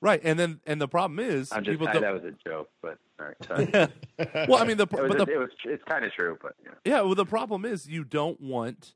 [0.00, 2.68] Right, and then and the problem is I'm just people I, that was a joke,
[2.82, 3.44] but all right.
[3.46, 4.46] Sorry.
[4.48, 6.54] well, I mean, the it was, but the it was it's kind of true, but
[6.62, 6.70] yeah.
[6.84, 8.94] Yeah, well, the problem is you don't want,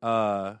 [0.00, 0.54] uh,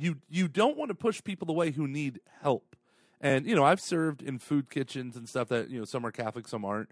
[0.00, 2.76] you you don't want to push people away who need help.
[3.20, 6.10] And you know, I've served in food kitchens and stuff that you know some are
[6.10, 6.90] Catholic, some aren't.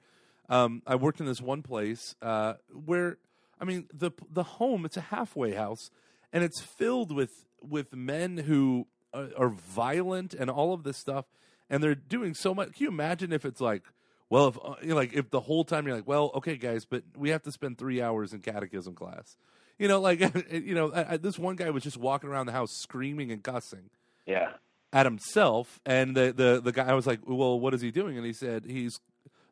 [0.49, 3.19] Um, I worked in this one place uh, where,
[3.61, 5.91] I mean, the the home it's a halfway house,
[6.33, 11.27] and it's filled with with men who are, are violent and all of this stuff,
[11.71, 12.73] and they're doing so much.
[12.75, 13.85] Can you imagine if it's like,
[14.29, 17.31] well, if uh, like if the whole time you're like, well, okay, guys, but we
[17.31, 19.37] have to spend three hours in catechism class.
[19.79, 20.21] You know, like
[20.53, 23.43] you know, I, I, this one guy was just walking around the house screaming and
[23.43, 23.91] cussing
[24.27, 24.53] Yeah.
[24.93, 28.17] at himself, and the the the guy I was like, well, what is he doing?
[28.17, 29.01] And he said he's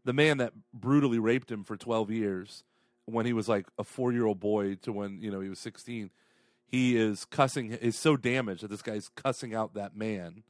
[0.05, 2.65] the man that brutally raped him for twelve years
[3.07, 5.61] when he was like a four year old boy to when you know he was
[5.61, 6.11] sixteen.
[6.69, 10.43] He is cussing is so damaged that this guy's cussing out that man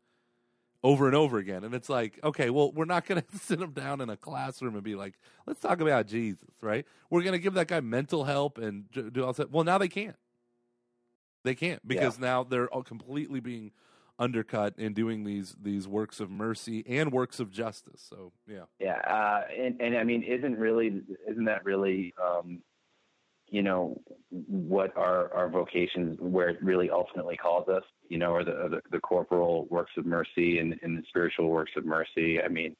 [0.87, 1.65] over and over again.
[1.65, 4.77] And it's like, okay, well, we're not going to sit him down in a classroom
[4.77, 6.87] and be like, let's talk about Jesus, right?
[7.11, 9.51] We're going to give that guy mental help and do all that.
[9.51, 10.17] Well, now they can't.
[11.43, 13.73] They can't because now they're all completely being
[14.19, 18.05] undercut in doing these these works of mercy and works of justice.
[18.09, 22.63] So yeah, Yeah, uh, and and I mean, isn't really isn't that really, um,
[23.49, 28.45] you know, what our our vocations where it really ultimately calls us, you know, or
[28.45, 32.43] the the, the corporal works of mercy and, and the spiritual works of mercy.
[32.43, 32.77] I mean,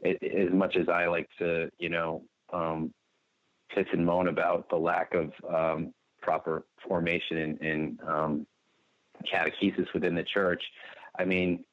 [0.00, 2.92] it, as much as I like to, you know, um,
[3.74, 8.46] piss and moan about the lack of um, proper formation in um,
[9.32, 10.62] catechesis within the church,
[11.18, 11.64] I mean,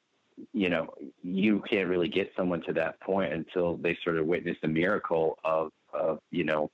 [0.54, 0.90] you know,
[1.24, 5.38] you can't really get someone to that point until they sort of witness the miracle
[5.44, 6.70] of, of you know,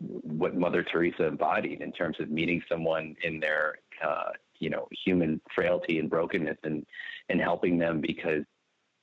[0.00, 5.40] what Mother Teresa embodied in terms of meeting someone in their, uh, you know human
[5.54, 6.86] frailty and brokenness and
[7.28, 8.44] and helping them because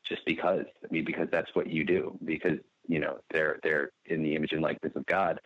[0.07, 4.23] just because I mean because that's what you do because you know they're they're in
[4.23, 5.39] the image and likeness of God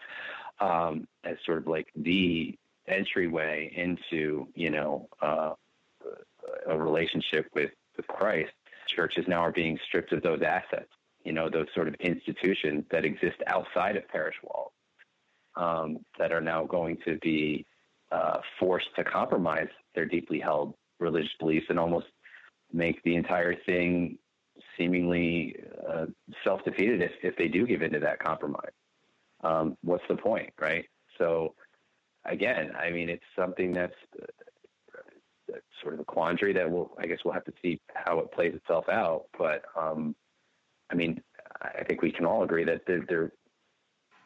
[0.60, 2.56] um, as sort of like the
[2.88, 5.54] entryway into you know uh,
[6.68, 8.52] a relationship with with Christ.
[8.88, 10.90] Churches now are being stripped of those assets,
[11.24, 14.72] you know, those sort of institutions that exist outside of parish walls
[15.56, 17.66] um, that are now going to be
[18.12, 22.08] uh, forced to compromise their deeply held religious beliefs and almost
[22.72, 24.18] make the entire thing
[24.78, 25.56] seemingly
[25.90, 26.06] uh,
[26.44, 28.72] self-defeated if, if they do give into that compromise.
[29.44, 30.86] Um, what's the point, right?
[31.18, 31.56] So,
[32.26, 37.20] again, I mean, it's something that's uh, sort of a quandary that we'll, I guess,
[37.26, 39.26] we'll have to see how it plays itself out.
[39.38, 40.16] But, um,
[40.92, 41.22] I mean,
[41.62, 43.32] I think we can all agree that there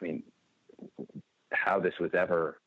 [0.00, 0.22] I mean,
[1.52, 2.60] how this was ever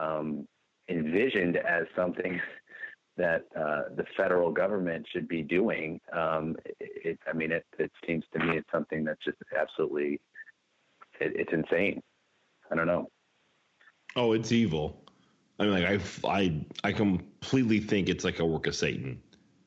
[0.00, 0.46] um,
[0.88, 2.40] envisioned as something
[3.16, 6.00] that uh, the federal government should be doing.
[6.12, 10.20] Um, it, I mean, it, it, seems to me it's something that's just absolutely
[11.20, 12.00] it, it's insane.
[12.70, 13.08] I don't know.
[14.16, 15.04] Oh, it's evil.
[15.58, 19.20] I mean, like I, I, I completely think it's like a work of Satan.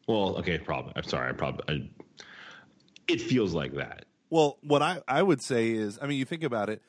[0.07, 0.93] Well, okay, probably.
[0.95, 1.29] I'm sorry.
[1.29, 1.63] I probably.
[1.67, 2.23] I,
[3.07, 4.05] it feels like that.
[4.29, 6.81] Well, what I I would say is, I mean, you think about it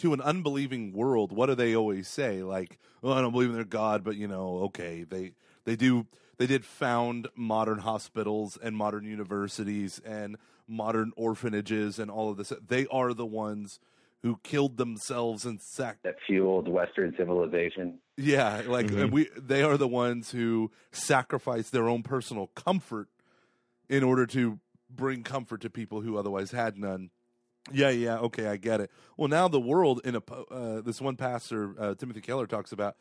[0.00, 2.42] to an unbelieving world, what do they always say?
[2.42, 5.32] Like, "Oh, I don't believe in their God," but you know, okay, they
[5.64, 6.06] they do
[6.38, 10.36] they did found modern hospitals and modern universities and
[10.66, 12.52] modern orphanages and all of this.
[12.66, 13.78] They are the ones
[14.22, 17.98] who killed themselves and sac- that fueled Western civilization.
[18.16, 19.12] Yeah, like mm-hmm.
[19.12, 23.08] we they are the ones who sacrificed their own personal comfort
[23.88, 27.10] in order to bring comfort to people who otherwise had none.
[27.72, 28.90] Yeah, yeah, okay, I get it.
[29.16, 32.96] Well, now the world in a uh, this one pastor uh, Timothy Keller talks about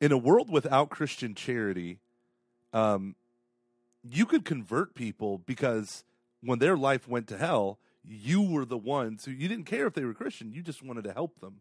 [0.00, 1.98] in a world without Christian charity,
[2.72, 3.14] um,
[4.02, 6.04] you could convert people because
[6.42, 9.94] when their life went to hell, you were the ones who you didn't care if
[9.94, 11.60] they were Christian, you just wanted to help them.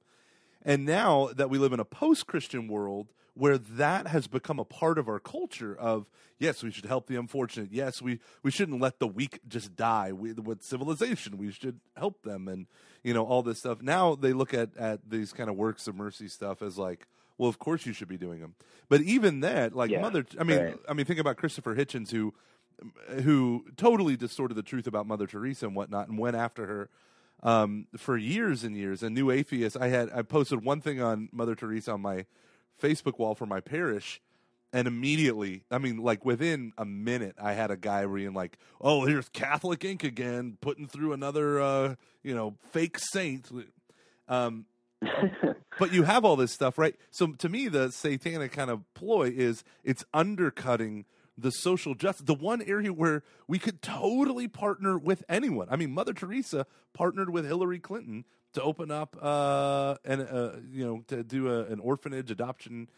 [0.64, 4.66] And now that we live in a post Christian world where that has become a
[4.66, 7.70] part of our culture of yes, we should help the unfortunate.
[7.72, 10.12] Yes, we, we shouldn't let the weak just die.
[10.12, 12.68] We, with civilization, we should help them and
[13.02, 13.82] you know all this stuff.
[13.82, 17.50] Now they look at at these kind of works of mercy stuff as like, well,
[17.50, 18.56] of course you should be doing them.
[18.90, 20.80] But even that, like yeah, mother, I mean, right.
[20.90, 22.34] I mean, think about Christopher Hitchens who
[23.24, 26.90] who totally distorted the truth about Mother Teresa and whatnot, and went after her
[27.42, 29.02] um, for years and years.
[29.02, 29.78] A new atheist.
[29.80, 32.26] I had I posted one thing on Mother Teresa on my
[32.80, 34.22] Facebook wall for my parish,
[34.72, 39.06] and immediately, I mean, like within a minute, I had a guy reading like, "Oh,
[39.06, 43.50] here's Catholic Ink again, putting through another, uh, you know, fake saint."
[44.28, 44.66] Um,
[45.80, 46.96] but you have all this stuff, right?
[47.12, 51.06] So to me, the satanic kind of ploy is it's undercutting
[51.38, 55.68] the social justice, the one area where we could totally partner with anyone.
[55.72, 60.86] I mean, Mother Teresa partnered with Hillary Clinton to open up uh, and uh, you
[60.86, 62.90] know to do a, an orphanage adoption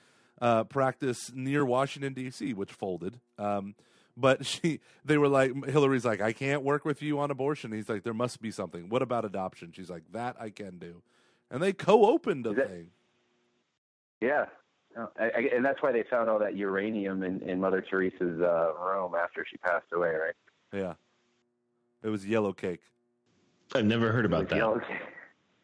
[0.42, 3.20] uh, practice near Washington D.C., which folded.
[3.38, 3.76] Um,
[4.18, 7.72] but she, they were like, Hillary's like, I can't work with you on abortion.
[7.72, 8.90] He's like, there must be something.
[8.90, 9.72] What about adoption?
[9.76, 11.02] She's like, that I can do,
[11.50, 12.88] and they co-opened a that, thing.
[14.20, 14.46] Yeah,
[14.98, 18.42] Oh, I, I, and that's why they found all that uranium in, in Mother Teresa's
[18.42, 20.34] uh, room after she passed away, right?
[20.74, 20.94] Yeah,
[22.04, 22.82] it was yellow cake.
[23.74, 24.58] I've never heard about that.
[24.58, 25.00] Yellow cake.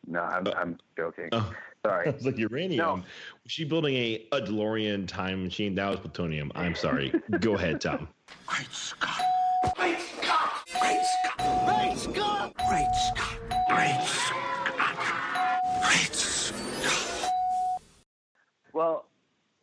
[0.07, 1.29] No, I'm, uh, I'm joking.
[1.31, 1.43] Uh,
[1.85, 2.07] Sorry.
[2.09, 2.77] It's like uranium.
[2.77, 2.93] No.
[2.95, 3.03] Was
[3.45, 5.75] she building a, a DeLorean time machine?
[5.75, 6.51] That was plutonium.
[6.55, 7.13] I'm sorry.
[7.39, 8.07] Go ahead, Tom.
[8.45, 9.21] Great Scott!
[9.75, 10.63] Great Scott!
[10.79, 11.61] Great Scott!
[11.67, 12.53] Great Scott!
[12.67, 13.39] Great Scott!
[13.69, 15.81] Great Scott!
[15.83, 17.31] Great Scott!
[18.73, 19.05] Well,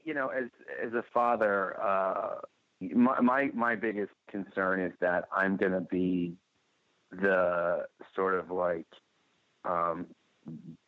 [0.04, 0.50] you know, as
[0.82, 2.36] as a father, uh,
[2.80, 6.36] my, my my biggest concern is that I'm going to be
[7.10, 8.86] the sort of like
[9.64, 10.06] um,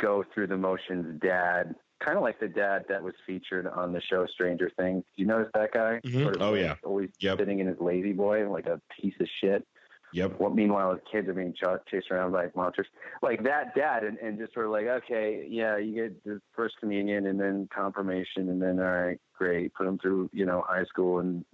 [0.00, 4.00] go through the motions dad, kind of like the dad that was featured on the
[4.00, 5.04] show Stranger Things.
[5.16, 6.00] Do you notice that guy?
[6.04, 6.22] Mm-hmm.
[6.22, 7.38] Sort of oh like yeah, always yep.
[7.38, 9.66] sitting in his lazy boy like a piece of shit.
[10.12, 10.38] Yep.
[10.38, 12.86] What meanwhile his kids are being ch- chased around by monsters,
[13.22, 16.76] like that dad, and, and just sort of like, okay, yeah, you get the first
[16.78, 20.84] communion and then confirmation, and then all right, great, put them through, you know, high
[20.84, 21.44] school and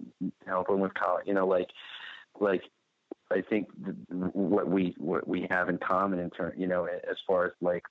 [0.45, 1.67] help them with college, you know, like,
[2.39, 2.61] like
[3.33, 3.67] I think
[4.09, 7.83] what we what we have in common in turn, you know, as far as like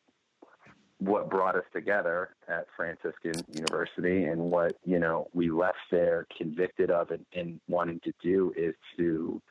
[0.99, 6.91] what brought us together at Franciscan University and what you know we left there convicted
[6.91, 9.43] of and, and wanting to do is to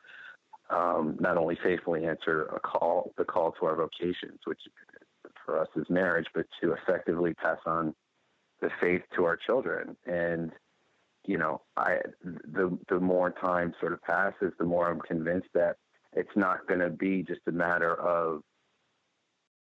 [0.70, 4.60] um, not only faithfully answer a call, the call to our vocations, which
[5.44, 7.94] for us is marriage, but to effectively pass on
[8.60, 9.96] the faith to our children.
[10.06, 10.52] And
[11.26, 15.76] you know, I the the more time sort of passes, the more I'm convinced that
[16.12, 18.42] it's not going to be just a matter of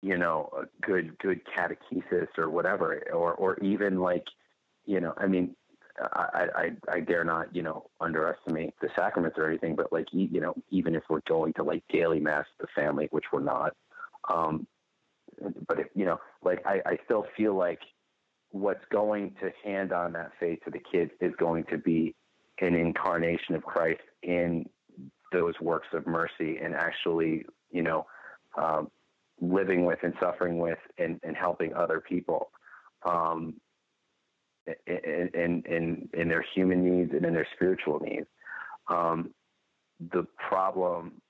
[0.01, 4.25] you know a good good catechesis or whatever, or or even like
[4.85, 5.55] you know, I mean,
[6.01, 10.41] I, I, I dare not, you know, underestimate the sacraments or anything, but like, you
[10.41, 13.73] know, even if we're going to like daily mass, the family, which we're not,
[14.33, 14.65] um,
[15.67, 17.79] but you know, like I, I still feel like
[18.51, 22.15] what's going to hand on that faith to the kids is going to be
[22.61, 24.65] an incarnation of Christ in
[25.31, 28.05] those works of mercy and actually, you know,
[28.57, 28.89] um,
[29.39, 32.49] living with and suffering with and, and helping other people.
[33.03, 33.55] Um,
[34.85, 38.27] in, in, in, their human needs and in their spiritual needs.
[38.87, 39.33] Um,
[40.13, 41.21] the problem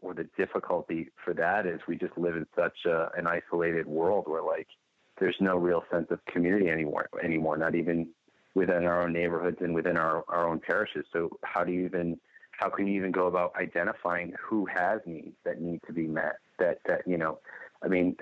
[0.00, 4.24] or the difficulty for that is we just live in such a, an isolated world
[4.26, 4.68] where like
[5.18, 8.08] there's no real sense of community anymore anymore not even
[8.56, 11.04] within our own neighborhoods and within our, our own parishes.
[11.12, 12.18] So how do you even
[12.52, 16.38] how can you even go about identifying who has needs that need to be met?
[16.58, 17.38] That that you know
[17.84, 18.16] i mean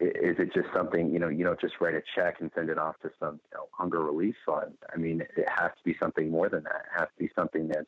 [0.00, 2.78] is it just something you know you don't just write a check and send it
[2.78, 4.72] off to some you know, hunger relief fund?
[4.92, 6.86] I mean it has to be something more than that.
[6.86, 7.86] It has to be something that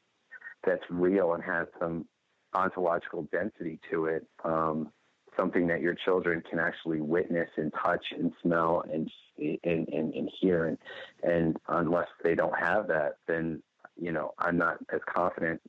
[0.66, 2.04] that's real and has some
[2.52, 4.26] ontological density to it.
[4.44, 4.92] Um,
[5.36, 10.30] something that your children can actually witness and touch and smell and and, and, and
[10.40, 10.78] hear and
[11.22, 13.60] and unless they don't have that then
[14.00, 15.60] you know i'm not as confident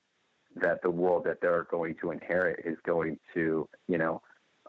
[0.56, 4.22] that the world that they're going to inherit is going to you know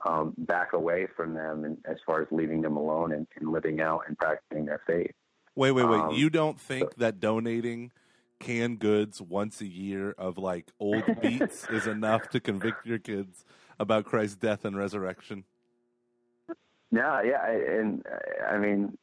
[0.04, 3.80] um, back away from them and as far as leaving them alone and, and living
[3.80, 5.12] out and practicing their faith.
[5.54, 6.00] Wait, wait, wait.
[6.00, 7.92] Um, you don't think so, that donating
[8.38, 13.44] canned goods once a year of like old beets is enough to convict your kids
[13.78, 15.44] about Christ's death and resurrection?
[16.92, 18.04] Yeah, yeah, and
[18.48, 18.96] I mean,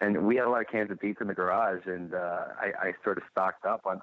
[0.00, 2.88] and we had a lot of cans of beets in the garage, and uh, I,
[2.88, 4.00] I sort of stocked up on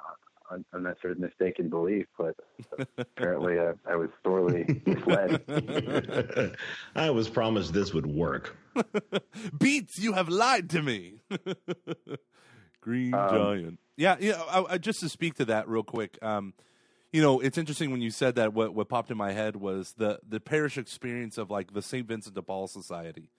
[0.52, 2.36] on, on that sort of mistaken belief, but
[2.98, 6.56] apparently I, I was sorely misled.
[6.96, 8.58] I was promised this would work.
[9.58, 11.22] Beets, you have lied to me.
[12.82, 13.80] Green um, giant.
[13.96, 14.42] Yeah, yeah.
[14.50, 16.18] I, I, just to speak to that real quick.
[16.22, 16.54] Um,
[17.12, 18.54] you know, it's interesting when you said that.
[18.54, 22.08] What what popped in my head was the the parish experience of like the Saint
[22.08, 23.30] Vincent de Paul Society.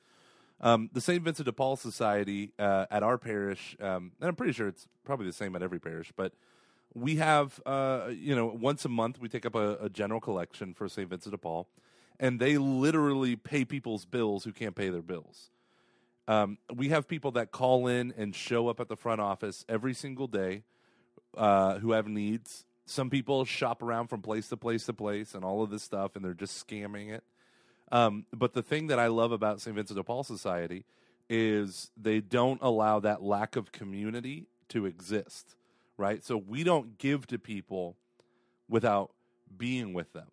[0.62, 1.22] Um, the St.
[1.24, 5.26] Vincent de Paul Society uh, at our parish, um, and I'm pretty sure it's probably
[5.26, 6.34] the same at every parish, but
[6.94, 10.72] we have uh, you know once a month we take up a, a general collection
[10.72, 11.08] for St.
[11.08, 11.66] Vincent de Paul,
[12.20, 15.50] and they literally pay people's bills who can't pay their bills.
[16.28, 19.94] Um, we have people that call in and show up at the front office every
[19.94, 20.62] single day
[21.36, 22.64] uh, who have needs.
[22.84, 26.16] Some people shop around from place to place to place and all of this stuff,
[26.16, 27.24] and they're just scamming it.
[27.90, 29.76] Um, but the thing that I love about St.
[29.76, 30.84] Vincent de Paul Society
[31.28, 35.54] is they don't allow that lack of community to exist
[35.96, 36.24] right?
[36.24, 37.96] So we don't give to people
[38.68, 39.12] without
[39.56, 40.28] being with them.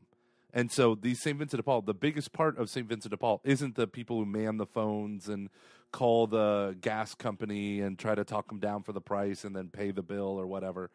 [0.51, 1.37] And so these St.
[1.37, 2.87] Vincent de Paul, the biggest part of St.
[2.87, 5.49] Vincent de Paul isn't the people who man the phones and
[5.91, 9.69] call the gas company and try to talk them down for the price and then
[9.69, 10.89] pay the bill or whatever.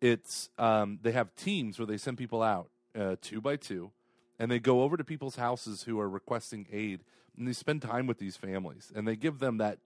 [0.00, 3.90] It's um, they have teams where they send people out uh, two by two,
[4.38, 7.00] and they go over to people's houses who are requesting aid,
[7.36, 9.78] and they spend time with these families, and they give them that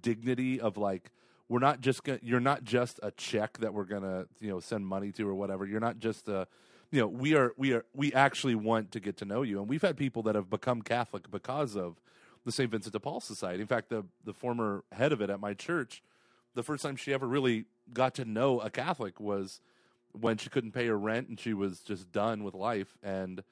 [0.00, 1.10] dignity of like,
[1.48, 4.86] we're not just gonna, you're not just a check that we're gonna you know send
[4.86, 5.66] money to or whatever.
[5.66, 6.48] You're not just a
[6.90, 9.68] you know we are we are we actually want to get to know you, and
[9.68, 12.00] we've had people that have become Catholic because of
[12.44, 12.70] the St.
[12.70, 13.60] Vincent de Paul Society.
[13.60, 16.02] In fact, the the former head of it at my church,
[16.54, 19.60] the first time she ever really got to know a Catholic was
[20.12, 23.42] when she couldn't pay her rent and she was just done with life, and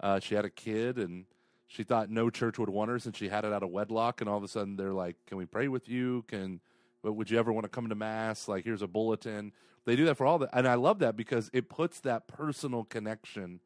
[0.00, 1.24] uh, she had a kid and
[1.66, 4.28] she thought no church would want her since she had it out of wedlock, and
[4.28, 6.24] all of a sudden they're like, "Can we pray with you?
[6.28, 6.60] Can
[7.02, 8.46] but would you ever want to come to mass?
[8.46, 9.52] Like, here's a bulletin.
[9.84, 12.84] They do that for all that, and I love that because it puts that personal
[12.84, 13.60] connection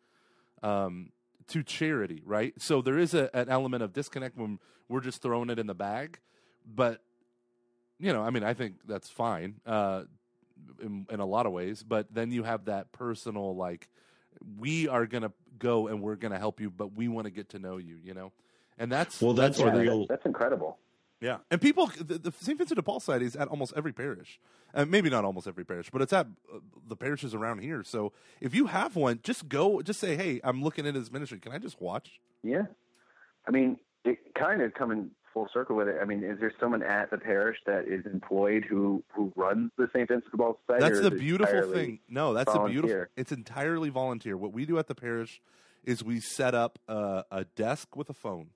[0.62, 1.10] um,
[1.48, 2.54] to charity, right?
[2.58, 5.74] So there is a, an element of disconnect when we're just throwing it in the
[5.74, 6.18] bag,
[6.64, 7.02] but
[7.98, 10.04] you know, I mean, I think that's fine uh,
[10.82, 11.82] in, in a lot of ways.
[11.82, 13.88] But then you have that personal, like,
[14.58, 17.58] we are gonna go and we're gonna help you, but we want to get to
[17.58, 18.32] know you, you know,
[18.78, 20.06] and that's well, that's, that's real.
[20.06, 20.78] That's incredible.
[21.20, 22.58] Yeah, and people, the, the St.
[22.58, 24.38] Vincent de Paul Society is at almost every parish,
[24.74, 27.82] and maybe not almost every parish, but it's at uh, the parishes around here.
[27.82, 31.38] So if you have one, just go, just say, "Hey, I'm looking at his ministry.
[31.38, 32.64] Can I just watch?" Yeah,
[33.48, 35.98] I mean, it kind of coming full circle with it.
[36.00, 39.86] I mean, is there someone at the parish that is employed who who runs the
[39.92, 40.08] St.
[40.08, 40.88] Vincent de Paul Society?
[40.88, 41.98] That's the beautiful thing.
[42.08, 42.80] No, that's volunteer?
[42.80, 43.12] the beautiful.
[43.16, 44.34] It's entirely volunteer.
[44.38, 45.42] What we do at the parish
[45.84, 48.48] is we set up a, a desk with a phone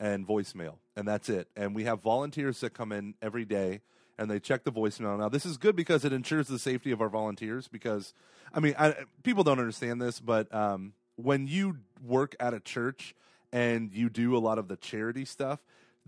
[0.00, 1.46] and voicemail, and that's it.
[1.56, 3.82] And we have volunteers that come in every day
[4.18, 5.16] and they check the voicemail.
[5.18, 7.68] Now, this is good because it ensures the safety of our volunteers.
[7.68, 8.14] Because,
[8.52, 13.14] I mean, I, people don't understand this, but um, when you work at a church
[13.52, 15.60] and you do a lot of the charity stuff,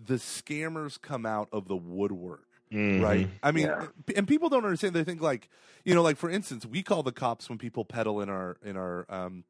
[0.07, 2.45] the scammers come out of the woodwork.
[2.71, 3.29] Right.
[3.43, 3.87] I mean, Yeah.
[4.15, 4.95] and people don't understand.
[4.95, 5.49] They think like,
[5.85, 8.77] you know, like for instance, we call the cops when people peddle in our in
[8.77, 9.45] our um,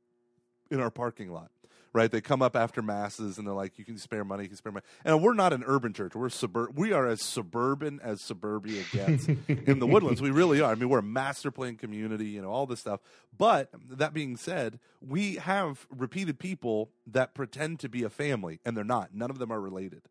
[0.71, 1.51] in our parking lot.
[1.95, 4.59] Right, they come up after masses and they're like, "You can spare money, you can
[4.59, 6.79] spare money." And we're not an urban church; we're suburb.
[6.79, 10.21] We are as suburban as suburbia gets in the woodlands.
[10.21, 10.71] We really are.
[10.71, 13.01] I mean, we're a master plan community, you know, all this stuff.
[13.37, 18.77] But that being said, we have repeated people that pretend to be a family, and
[18.77, 19.15] they're not.
[19.15, 20.03] None of them are related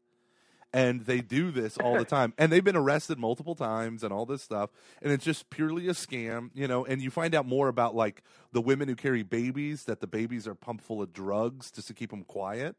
[0.74, 2.34] and they do this all the time.
[2.38, 4.70] And they've been arrested multiple times and all this stuff.
[5.02, 6.86] And it's just purely a scam you know?
[6.86, 10.48] And you find out more about like the women who carry babies that the babies
[10.48, 12.76] are pumped full of drugs just to keep them quiet.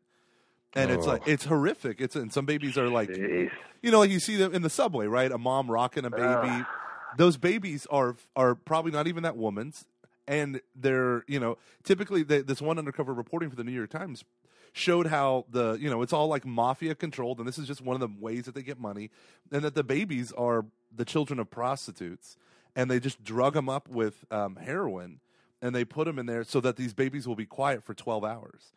[0.75, 2.01] And it's like it's horrific.
[2.01, 3.51] It's and some babies are like Jeez.
[3.83, 5.33] you know like you see them in the subway right?
[5.33, 6.65] A mom rocking a baby.
[7.17, 9.87] Those babies are are probably not even that woman's.
[10.27, 14.25] And they're you know typically they, this one undercover reporting for the new york times
[14.79, 17.95] showed how the you know it's all like mafia controlled and this is just one
[17.95, 19.11] of the ways that they get money
[19.53, 20.65] and that the babies are
[20.95, 22.37] the children of prostitutes
[22.77, 25.21] and they just drug them up with um, heroin
[25.61, 28.25] and they put them in there so that these babies will be quiet for 12
[28.25, 28.73] hours.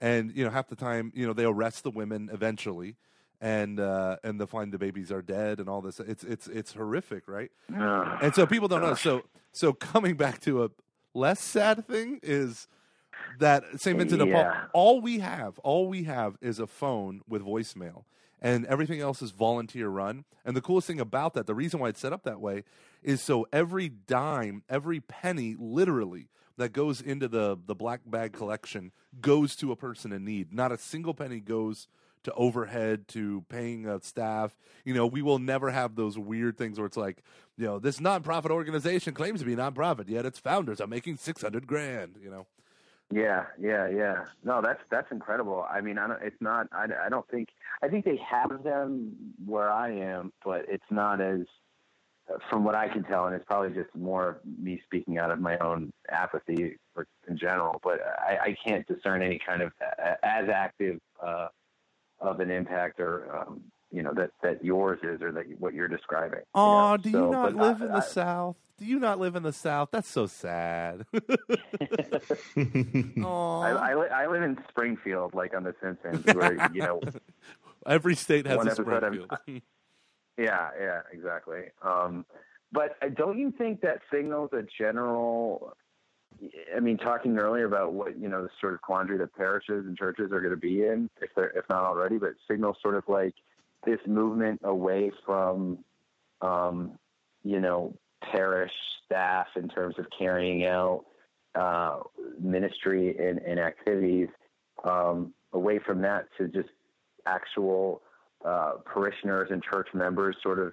[0.00, 2.96] And you know half the time you know they arrest the women eventually
[3.40, 6.00] and uh and they'll find the babies are dead and all this.
[6.00, 7.50] It's it's it's horrific right?
[7.74, 8.18] Ugh.
[8.22, 8.94] and so people don't know.
[8.94, 10.70] So so coming back to a
[11.14, 12.68] less sad thing is
[13.38, 13.96] that St.
[13.98, 18.04] Vincent de Paul, all we have, all we have is a phone with voicemail,
[18.40, 20.24] and everything else is volunteer run.
[20.44, 22.64] And the coolest thing about that, the reason why it's set up that way,
[23.02, 28.92] is so every dime, every penny, literally that goes into the the black bag collection
[29.20, 30.52] goes to a person in need.
[30.52, 31.88] Not a single penny goes
[32.22, 34.56] to overhead to paying a staff.
[34.84, 37.22] You know, we will never have those weird things where it's like,
[37.56, 41.42] you know, this nonprofit organization claims to be nonprofit, yet its founders are making six
[41.42, 42.16] hundred grand.
[42.22, 42.46] You know.
[43.12, 44.24] Yeah, yeah, yeah.
[44.42, 45.64] No, that's that's incredible.
[45.70, 46.66] I mean, I don't, it's not.
[46.72, 47.48] I, I don't think.
[47.82, 51.40] I think they have them where I am, but it's not as,
[52.50, 55.56] from what I can tell, and it's probably just more me speaking out of my
[55.58, 57.80] own apathy or in general.
[57.84, 59.72] But I, I can't discern any kind of
[60.24, 61.48] as active uh,
[62.20, 63.62] of an impact or um,
[63.96, 66.40] you know that that yours is or that what you're describing.
[66.40, 66.96] you Oh, know?
[66.98, 68.56] do you So, not live I- in the I- South?
[68.78, 69.88] Do you not live in the South?
[69.90, 71.06] That's so sad.
[73.24, 73.60] Aw.
[73.62, 73.92] I, I,
[74.24, 77.00] I live in Springfield, like on The Simpsons, where you know
[77.86, 79.30] Every state has a I'm- Springfield.
[80.38, 81.70] Yeah, yeah, exactly.
[81.82, 82.26] Um,
[82.72, 85.72] but uh, don't you think that signals a general?
[86.76, 89.96] I mean, talking earlier about what you know, the sort of quandary that parishes and
[89.96, 93.04] churches are going to be in, if they're if not already, but signals sort of
[93.08, 93.34] like
[93.84, 95.78] this movement away from,
[96.40, 96.98] um,
[97.42, 98.72] you know, parish
[99.04, 101.04] staff in terms of carrying out
[101.54, 102.00] uh,
[102.40, 104.28] ministry and, and activities,
[104.84, 106.68] um, away from that to just
[107.26, 108.02] actual
[108.44, 110.72] uh, parishioners and church members sort of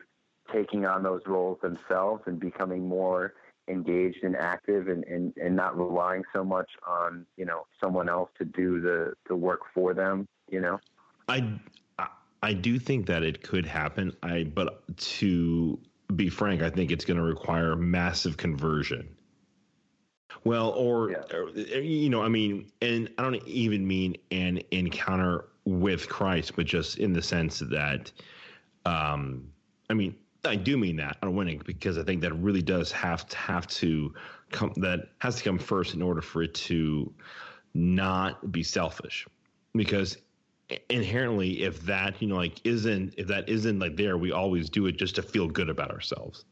[0.51, 3.33] taking on those roles themselves and becoming more
[3.69, 8.29] engaged and active and, and, and not relying so much on, you know, someone else
[8.37, 10.79] to do the, the work for them, you know?
[11.29, 11.57] I,
[12.43, 14.15] I do think that it could happen.
[14.21, 15.79] I but to
[16.15, 19.15] be frank, I think it's going to require massive conversion.
[20.43, 21.23] Well, or, Yeah.
[21.33, 26.65] or, you know, I mean, and I don't even mean an encounter with Christ, but
[26.65, 28.11] just in the sense that,
[28.85, 29.47] um,
[29.89, 30.13] I mean,
[30.43, 33.67] I do mean that on winning because I think that really does have to have
[33.67, 34.13] to
[34.51, 37.13] come that has to come first in order for it to
[37.73, 39.25] not be selfish
[39.73, 40.17] because
[40.89, 44.85] inherently if that you know like isn't if that isn't like there we always do
[44.87, 46.45] it just to feel good about ourselves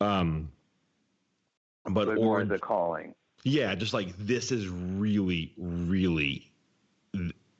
[0.00, 0.50] um
[1.84, 3.14] but But or the calling.
[3.44, 6.50] yeah just like this is really really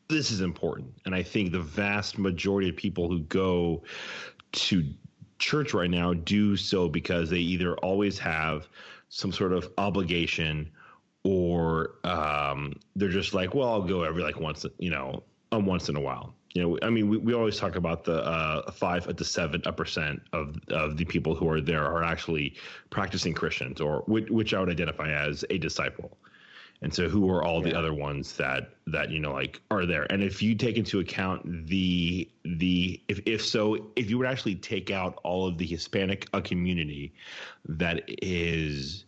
[0.09, 3.83] this is important and i think the vast majority of people who go
[4.53, 4.85] to
[5.39, 8.69] church right now do so because they either always have
[9.09, 10.71] some sort of obligation
[11.25, 15.89] or um, they're just like well i'll go every like once you know um, once
[15.89, 16.35] in a while.
[16.55, 20.21] You know i mean we, we always talk about the uh, five to seven percent
[20.35, 22.57] of of the people who are there are actually
[22.91, 26.19] practicing christians or which, which i would identify as a disciple.
[26.83, 30.05] And so who are all the other ones that that you know like are there?
[30.11, 34.57] And if you take into account the the if if so if you would actually
[34.57, 37.15] take out all of the hispanic uh, community
[37.67, 39.05] that is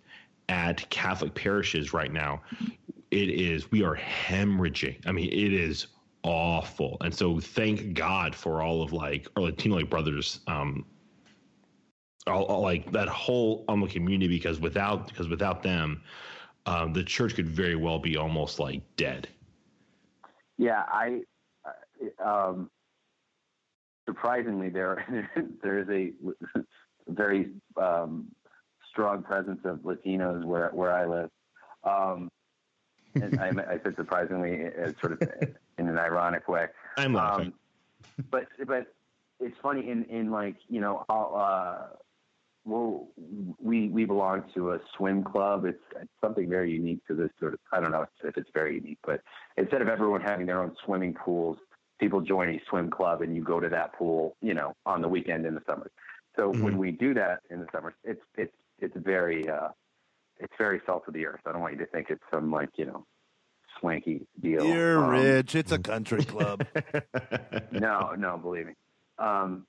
[0.49, 2.43] at catholic parishes right now
[3.11, 4.97] it is we are hemorrhaging.
[5.07, 5.89] I mean it is
[6.25, 10.85] awful and so thank god for all of like our latino like brothers um
[12.27, 16.03] all, all, like that whole um community because without because without them,
[16.67, 19.29] um, the church could very well be almost like dead.
[20.57, 21.23] Yeah, I
[22.25, 22.71] um,
[24.07, 25.05] surprisingly there
[25.63, 26.13] there is a
[27.09, 27.51] very
[27.81, 28.29] um,
[28.91, 31.31] strong presence of Latinos where where I live.
[31.85, 32.31] Um,
[33.15, 34.65] and I, I, said surprisingly,
[35.01, 35.29] sort of
[35.79, 36.67] in an ironic way.
[36.97, 37.53] I'm laughing.
[38.19, 38.95] Um, but but
[39.41, 41.97] it's funny in in like you know I'll, uh,
[42.65, 43.09] well
[43.61, 45.65] we we belong to a swim club.
[45.65, 47.61] It's, it's something very unique to this sort of.
[47.73, 49.21] I don't know if it's very unique, but
[49.57, 51.59] instead of everyone having their own swimming pools,
[51.99, 55.09] people join a swim club and you go to that pool, you know, on the
[55.09, 55.91] weekend in the summer.
[56.37, 56.63] So mm-hmm.
[56.63, 59.69] when we do that in the summer, it's it's it's very uh,
[60.39, 61.41] it's very salt of the earth.
[61.47, 63.07] I don't want you to think it's some like you know
[63.85, 64.65] swanky deal.
[64.65, 65.55] You're um, rich.
[65.55, 66.67] It's a country club.
[67.71, 68.73] no, no, believe me.
[69.19, 69.67] Um,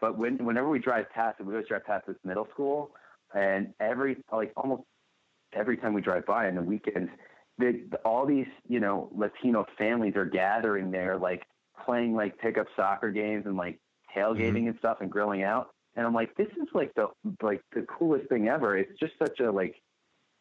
[0.00, 2.90] but when, whenever we drive past it, we always drive past this middle school,
[3.34, 4.82] and every like almost
[5.52, 7.10] every time we drive by on the weekends,
[7.58, 11.42] the, all these you know Latino families are gathering there, like
[11.84, 13.78] playing like pickup soccer games and like
[14.16, 14.68] tailgating mm-hmm.
[14.68, 15.70] and stuff and grilling out.
[15.96, 17.08] And I'm like, this is like the
[17.42, 18.76] like the coolest thing ever.
[18.76, 19.74] It's just such a like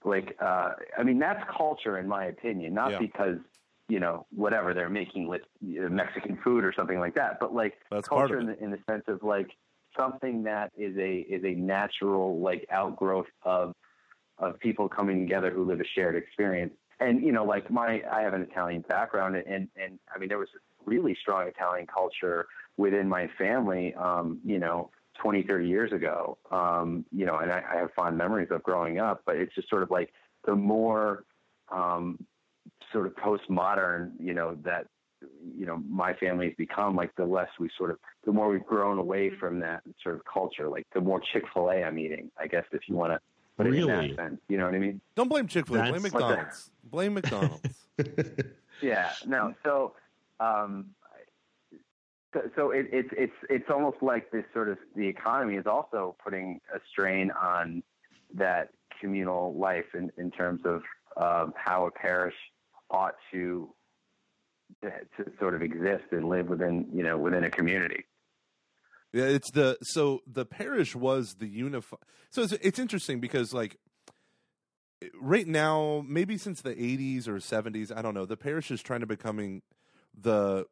[0.05, 2.99] like uh, I mean that's culture in my opinion, not yeah.
[2.99, 3.37] because
[3.87, 8.07] you know whatever they're making with Mexican food or something like that, but like that's
[8.07, 9.49] culture in the, in the sense of like
[9.97, 13.73] something that is a is a natural like outgrowth of
[14.37, 16.73] of people coming together who live a shared experience.
[16.99, 20.37] And you know, like my I have an Italian background, and and I mean there
[20.37, 20.49] was
[20.85, 22.47] really strong Italian culture
[22.77, 23.93] within my family.
[23.95, 24.91] Um, you know,
[25.21, 26.37] 20, 30 years ago.
[26.51, 29.69] Um, you know, and I, I, have fond memories of growing up, but it's just
[29.69, 30.11] sort of like
[30.45, 31.23] the more
[31.71, 32.25] um,
[32.91, 34.87] sort of postmodern, you know, that
[35.57, 38.65] you know my family has become, like the less we sort of, the more we've
[38.65, 42.31] grown away from that sort of culture, like the more Chick Fil A I'm eating,
[42.39, 43.19] I guess, if you want to.
[43.57, 43.89] Put really?
[43.89, 44.99] it in that sense, you know what I mean?
[45.15, 45.89] Don't blame Chick Fil A.
[45.89, 46.71] Blame McDonald's.
[46.83, 47.85] blame McDonald's.
[48.81, 49.13] yeah.
[49.25, 49.53] No.
[49.63, 49.93] So,
[50.41, 50.87] um,
[52.55, 56.59] so it, it's it's it's almost like this sort of the economy is also putting
[56.73, 57.83] a strain on
[58.33, 58.69] that
[58.99, 60.81] communal life in, in terms of
[61.17, 62.35] um, how a parish
[62.89, 63.69] ought to
[64.81, 68.05] to sort of exist and live within you know within a community.
[69.13, 71.97] Yeah, it's the so the parish was the unify.
[72.31, 73.77] So it's it's interesting because like
[75.21, 78.25] right now, maybe since the '80s or '70s, I don't know.
[78.25, 79.61] The parish is trying to becoming
[80.19, 80.65] the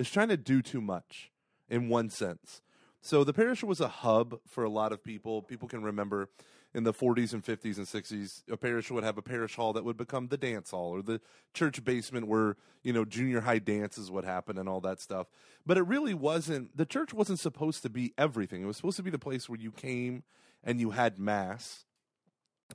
[0.00, 1.30] is trying to do too much
[1.68, 2.62] in one sense.
[3.02, 5.42] So the parish was a hub for a lot of people.
[5.42, 6.28] People can remember
[6.74, 9.84] in the 40s and 50s and 60s, a parish would have a parish hall that
[9.84, 11.20] would become the dance hall or the
[11.52, 15.26] church basement where, you know, junior high dances would happen and all that stuff.
[15.66, 18.62] But it really wasn't, the church wasn't supposed to be everything.
[18.62, 20.22] It was supposed to be the place where you came
[20.62, 21.86] and you had mass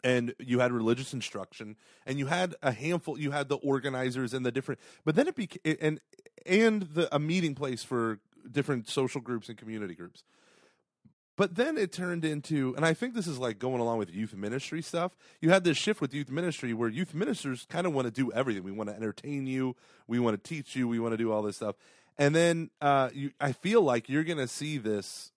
[0.04, 1.76] and you had religious instruction
[2.06, 5.36] and you had a handful you had the organizers and the different but then it
[5.36, 6.00] became and
[6.46, 8.20] and the a meeting place for
[8.50, 10.24] different social groups and community groups.
[11.38, 14.34] But then it turned into and i think this is like going along with youth
[14.34, 15.16] ministry stuff.
[15.42, 18.32] You had this shift with youth ministry where youth ministers kind of want to do
[18.32, 18.64] everything.
[18.64, 19.76] We want to entertain you
[20.08, 21.76] we want to teach you we want to do all this stuff.
[22.18, 25.32] And then uh, you, i feel like you're going to see this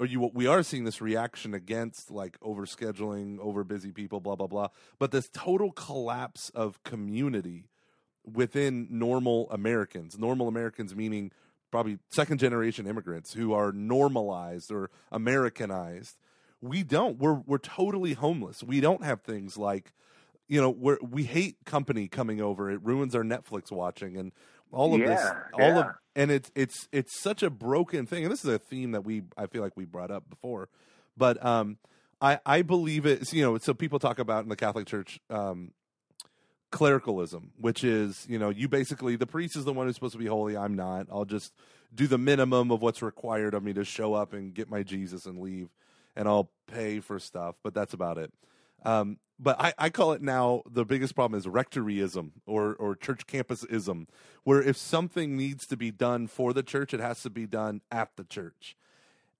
[0.00, 4.46] or you we are seeing this reaction against like overscheduling, over busy people, blah blah
[4.46, 4.68] blah.
[4.98, 7.66] But this total collapse of community
[8.24, 11.32] within normal Americans, normal Americans meaning
[11.70, 16.16] probably second generation immigrants who are normalized or Americanized.
[16.62, 17.18] We don't.
[17.18, 18.62] We're we're totally homeless.
[18.62, 19.92] We don't have things like
[20.48, 22.70] you know, we we hate company coming over.
[22.70, 24.32] It ruins our Netflix watching and
[24.72, 25.80] all of yeah, this all yeah.
[25.80, 29.04] of and it's it's it's such a broken thing and this is a theme that
[29.04, 30.68] we i feel like we brought up before
[31.16, 31.78] but um
[32.20, 35.72] i i believe it you know so people talk about in the catholic church um
[36.70, 40.18] clericalism which is you know you basically the priest is the one who's supposed to
[40.18, 41.52] be holy i'm not i'll just
[41.92, 45.26] do the minimum of what's required of me to show up and get my jesus
[45.26, 45.68] and leave
[46.14, 48.32] and i'll pay for stuff but that's about it
[48.84, 53.26] um but I, I call it now the biggest problem is rectoryism or, or church
[53.26, 54.06] campusism,
[54.44, 57.80] where if something needs to be done for the church, it has to be done
[57.90, 58.76] at the church.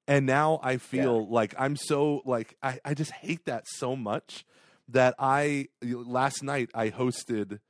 [0.08, 1.34] And now I feel yeah.
[1.34, 4.46] like I'm so like I, I just hate that so much
[4.88, 7.60] that I last night I hosted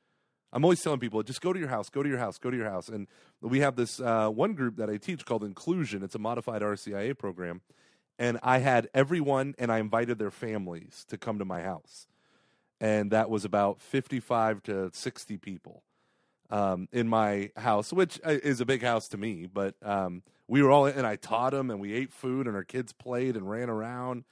[0.53, 2.57] I'm always telling people just go to your house, go to your house, go to
[2.57, 2.89] your house.
[2.89, 3.07] And
[3.41, 6.03] we have this uh, one group that I teach called Inclusion.
[6.03, 7.61] It's a modified RCIA program.
[8.21, 12.07] And I had everyone and I invited their families to come to my house
[12.81, 15.83] and that was about 55 to 60 people
[16.49, 20.63] um, in my house, which uh, is a big house to me, but um, we
[20.63, 23.49] were all and I taught them and we ate food and our kids played and
[23.49, 24.25] ran around.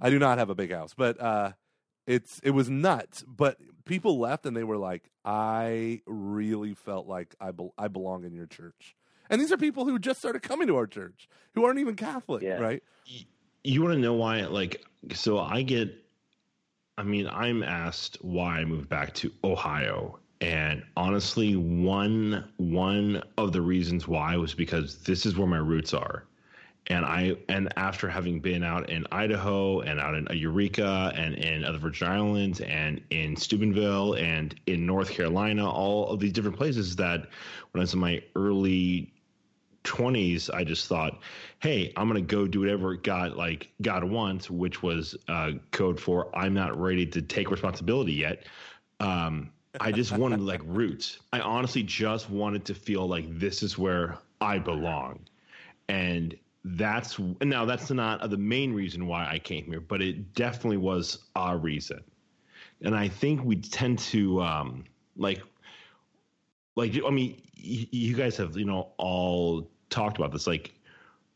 [0.00, 1.52] I do not have a big house, but uh,
[2.06, 3.24] it's it was nuts.
[3.26, 8.24] But people left and they were like, I really felt like I be- I belong
[8.24, 8.94] in your church.
[9.30, 12.42] And these are people who just started coming to our church who aren't even Catholic,
[12.42, 12.58] Yeah.
[12.58, 12.82] right?
[13.64, 15.90] You want to know why like so i get
[16.98, 23.52] i mean i'm asked why i moved back to ohio and honestly one one of
[23.52, 26.24] the reasons why was because this is where my roots are.
[26.88, 31.64] And i and after having been out in idaho and out in eureka and in
[31.64, 36.94] other virgin islands and in steubenville and in north carolina all of these different places
[36.96, 37.20] that
[37.72, 39.13] when i was in my early
[39.84, 41.20] 20s i just thought
[41.60, 46.34] hey i'm gonna go do whatever god like god wants which was uh, code for
[46.36, 48.46] i'm not ready to take responsibility yet.
[49.00, 51.18] Um, i just wanted like roots.
[51.32, 55.20] I honestly just wanted to feel like this is where i belong.
[55.88, 60.78] And that's now that's not the main reason why i came here but it definitely
[60.78, 62.02] was a reason.
[62.80, 64.84] And i think we tend to um,
[65.16, 65.42] like
[66.76, 70.46] like I mean, you guys have you know all talked about this.
[70.46, 70.72] Like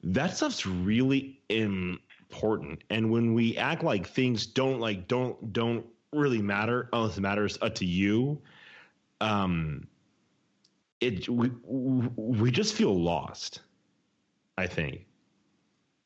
[0.02, 6.40] that stuff's really important, and when we act like things don't like don't don't really
[6.42, 8.40] matter unless it matters uh, to you,
[9.20, 9.86] um,
[11.00, 11.50] it we
[12.16, 13.60] we just feel lost.
[14.56, 15.06] I think.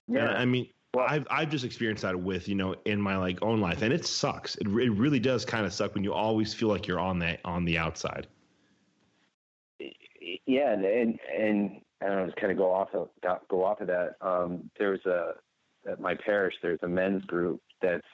[0.09, 3.39] And I mean, Well- I've I've just experienced that with you know in my like
[3.43, 4.57] own life, and it sucks.
[4.57, 7.39] It it really does kind of suck when you always feel like you're on the
[7.47, 8.27] on the outside.
[10.47, 13.09] yeah, and and, and I don't know, just kind of go off of
[13.49, 14.17] go off of that.
[14.21, 15.33] Um, there's a
[15.89, 16.55] at my parish.
[16.63, 18.07] There's a men's group that's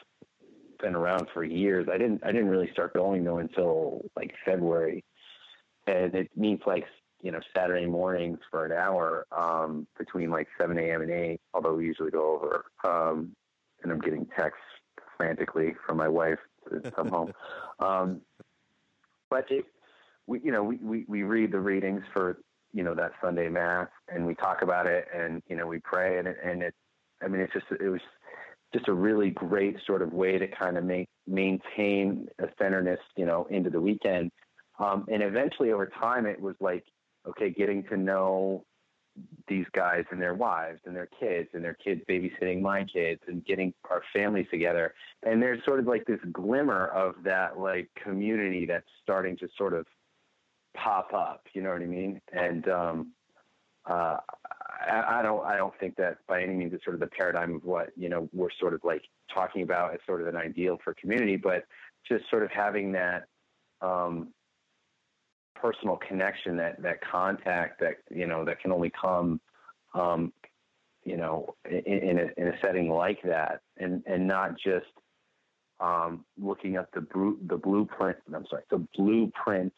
[0.81, 1.89] been around for years.
[1.93, 5.05] I didn't I didn't really start going though until like February,
[5.87, 6.85] and it meets like
[7.23, 11.03] you know Saturday mornings for an hour um, between like 7 a.m.
[11.03, 11.41] and 8.
[11.55, 13.33] Although we usually go over, um,
[13.83, 14.63] and I'm getting texts
[15.17, 16.39] frantically from my wife
[16.71, 17.33] to come home.
[17.81, 18.23] Um,
[19.31, 19.67] but it,
[20.27, 22.39] we, you know, we, we, we read the readings for,
[22.73, 26.19] you know, that Sunday mass and we talk about it and, you know, we pray
[26.19, 26.75] and it, and it,
[27.23, 28.01] I mean, it's just, it was
[28.73, 33.27] just a really great sort of way to kind of make, maintain a centeredness, you
[33.27, 34.31] know, into the weekend.
[34.79, 36.85] Um, and eventually over time, it was like,
[37.27, 38.65] okay, getting to know
[39.49, 43.45] these guys and their wives and their kids and their kids babysitting my kids and
[43.45, 44.95] getting our families together.
[45.25, 49.73] And there's sort of like this glimmer of that like community that's starting to sort
[49.73, 49.87] of
[50.75, 51.47] pop up.
[51.53, 52.21] You know what I mean?
[52.33, 53.13] And um,
[53.89, 54.17] uh,
[54.81, 57.55] I, I don't I don't think that by any means it's sort of the paradigm
[57.55, 59.03] of what you know we're sort of like
[59.33, 61.65] talking about as sort of an ideal for community, but
[62.09, 63.25] just sort of having that
[63.81, 64.29] um,
[65.55, 69.41] personal connection, that that contact, that you know that can only come.
[69.95, 70.33] Um,
[71.05, 74.87] you know, in, in, a, in a setting like that, and and not just
[75.81, 78.19] um, looking at the bru- the blueprint.
[78.35, 79.73] I'm sorry, the blueprint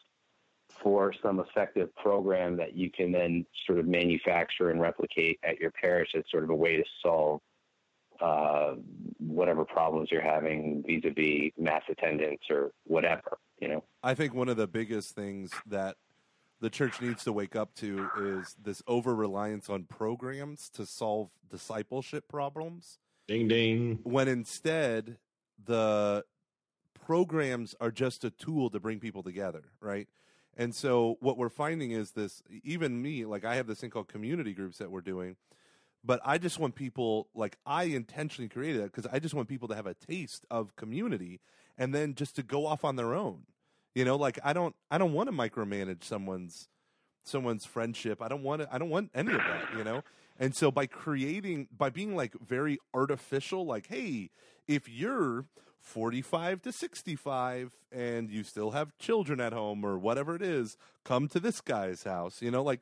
[0.81, 5.71] for some effective program that you can then sort of manufacture and replicate at your
[5.71, 7.41] parish as sort of a way to solve
[8.21, 8.75] uh,
[9.17, 13.37] whatever problems you're having vis-a-vis mass attendance or whatever.
[13.59, 13.83] You know.
[14.03, 15.97] I think one of the biggest things that
[16.59, 21.29] the church needs to wake up to is this over reliance on programs to solve
[21.49, 23.99] discipleship problems Ding ding.
[24.03, 25.17] when instead
[25.63, 26.23] the
[26.93, 30.07] programs are just a tool to bring people together, right?
[30.57, 34.07] And so what we're finding is this even me, like I have this thing called
[34.07, 35.37] community groups that we're doing,
[36.03, 39.67] but I just want people like I intentionally created that because I just want people
[39.69, 41.39] to have a taste of community
[41.77, 43.43] and then just to go off on their own.
[43.95, 46.69] You know, like I don't I don't want to micromanage someone's
[47.23, 48.21] someone's friendship.
[48.21, 50.03] I don't want to I don't want any of that, you know?
[50.39, 54.31] And so by creating by being like very artificial like hey,
[54.67, 55.45] if you're
[55.81, 61.27] 45 to 65 and you still have children at home or whatever it is, come
[61.29, 62.41] to this guy's house.
[62.41, 62.81] You know, like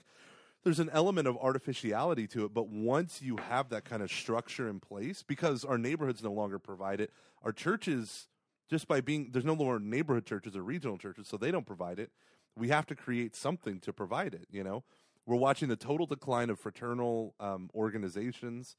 [0.63, 4.67] there's an element of artificiality to it, but once you have that kind of structure
[4.67, 7.11] in place, because our neighborhoods no longer provide it,
[7.43, 8.27] our churches,
[8.69, 11.97] just by being, there's no longer neighborhood churches or regional churches, so they don't provide
[11.99, 12.11] it.
[12.57, 14.83] We have to create something to provide it, you know?
[15.25, 18.75] We're watching the total decline of fraternal um, organizations.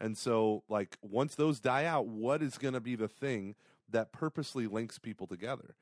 [0.00, 3.54] And so, like, once those die out, what is going to be the thing
[3.90, 5.76] that purposely links people together?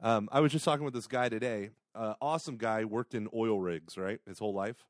[0.00, 1.70] Um, I was just talking with this guy today.
[1.94, 4.84] Uh, awesome guy, worked in oil rigs, right, his whole life,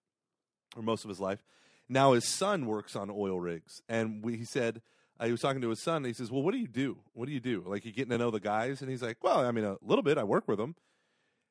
[0.76, 1.42] or most of his life.
[1.88, 4.80] Now his son works on oil rigs, and we, he said
[5.18, 5.96] uh, he was talking to his son.
[5.96, 6.98] And he says, "Well, what do you do?
[7.14, 7.64] What do you do?
[7.66, 10.04] Like you getting to know the guys?" And he's like, "Well, I mean, a little
[10.04, 10.16] bit.
[10.18, 10.76] I work with them."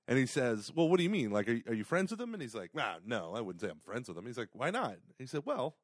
[0.08, 1.32] And he says, "Well, what do you mean?
[1.32, 2.34] Like, are, you- are you friends with them?
[2.34, 4.26] And he's like, "Nah, no, I wouldn't say I'm friends with them.
[4.26, 5.76] He's like, "Why not?" He said, "Well,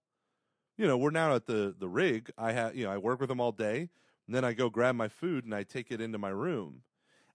[0.77, 2.31] you know, we're now at the the rig.
[2.37, 3.89] I have, you know, I work with them all day,
[4.27, 6.83] and then I go grab my food and I take it into my room,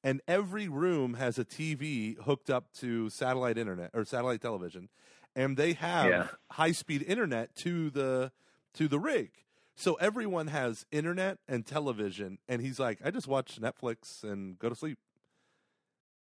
[0.03, 4.89] and every room has a TV hooked up to satellite internet or satellite television,
[5.37, 6.29] and they have Yeah.
[6.53, 8.33] high speed internet to the
[8.75, 9.45] to the rig."
[9.77, 14.69] So everyone has internet and television, and he's like, "I just watch Netflix and go
[14.69, 14.99] to sleep."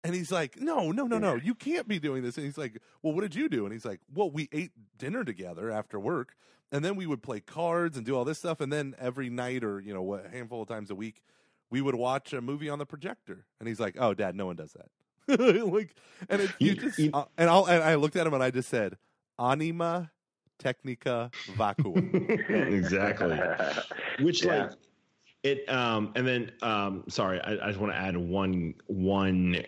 [0.02, 2.36] And he's like, no, no, no, no, you can't be doing this.
[2.36, 3.64] And he's like, well, what did you do?
[3.64, 6.36] And he's like, well, we ate dinner together after work,
[6.74, 9.64] and then we would play cards and do all this stuff, and then every night
[9.64, 11.22] or you know what, a handful of times a week,
[11.70, 13.46] we would watch a movie on the projector.
[13.60, 15.64] And he's like, oh, Dad, no one does that.
[15.66, 15.94] like,
[16.28, 18.50] and it, you You- just uh, and I'll and I looked at him and I
[18.50, 18.98] just said,
[19.38, 20.10] anima
[20.58, 22.26] technica vacuum.
[22.48, 23.38] exactly.
[24.20, 24.64] Which Yeah.
[24.64, 24.72] like
[25.44, 29.64] it um and then um sorry, I, I just want to add one one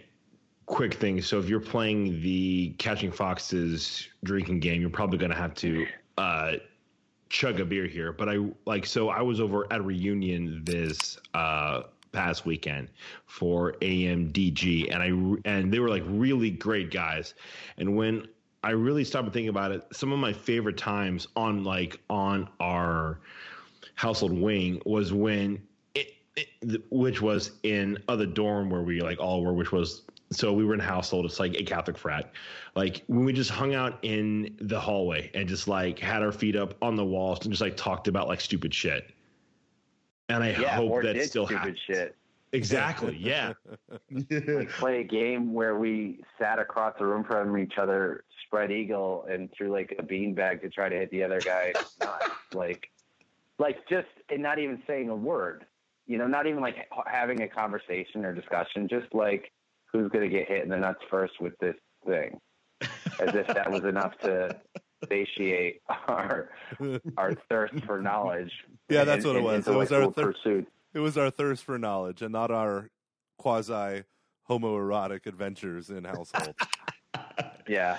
[0.67, 1.23] quick thing.
[1.23, 5.87] So if you're playing the catching foxes drinking game, you're probably gonna have to
[6.19, 6.53] uh
[7.29, 8.13] chug a beer here.
[8.13, 12.89] But I like so I was over at reunion this uh past weekend
[13.27, 17.35] for AMDG and I and they were like really great guys.
[17.77, 18.27] And when
[18.65, 23.21] I really stopped thinking about it, some of my favorite times on like on our
[23.95, 25.63] household wing was when
[25.95, 30.53] it, it which was in other dorm where we like all were which was so
[30.53, 32.33] we were in household it's like a catholic frat
[32.75, 36.57] like when we just hung out in the hallway and just like had our feet
[36.57, 39.11] up on the walls and just like talked about like stupid shit
[40.29, 42.17] and i yeah, hope that still stupid happens shit.
[42.53, 43.53] exactly yeah
[44.11, 49.27] Like play a game where we sat across the room from each other, spread eagle,
[49.31, 51.73] and threw like a beanbag to try to hit the other guy.
[52.01, 52.31] nuts.
[52.55, 52.91] like,
[53.59, 55.67] like just and not even saying a word.
[56.07, 58.89] You know, not even like having a conversation or discussion.
[58.89, 59.53] Just like
[59.99, 61.75] who's going to get hit in the nuts first with this
[62.07, 62.39] thing,
[62.83, 64.57] as if that was enough to
[65.09, 66.51] satiate our
[67.17, 68.53] our thirst for knowledge.
[68.89, 69.69] Yeah, that's and- what it was.
[69.69, 70.69] It was our thir- pursuit.
[70.95, 72.91] it was our thirst for knowledge and not our
[73.39, 74.05] quasi
[74.49, 76.55] homoerotic adventures in household.
[77.69, 77.99] Yeah.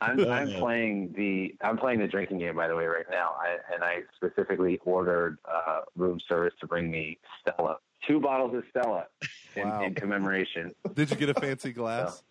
[0.00, 3.30] I'm I'm playing the I'm playing the drinking game by the way right now.
[3.40, 7.76] I, and I specifically ordered uh, room service to bring me Stella,
[8.06, 9.06] two bottles of Stella
[9.56, 9.82] in, Wow.
[9.84, 10.74] in commemoration.
[10.94, 12.22] Did you get a fancy glass?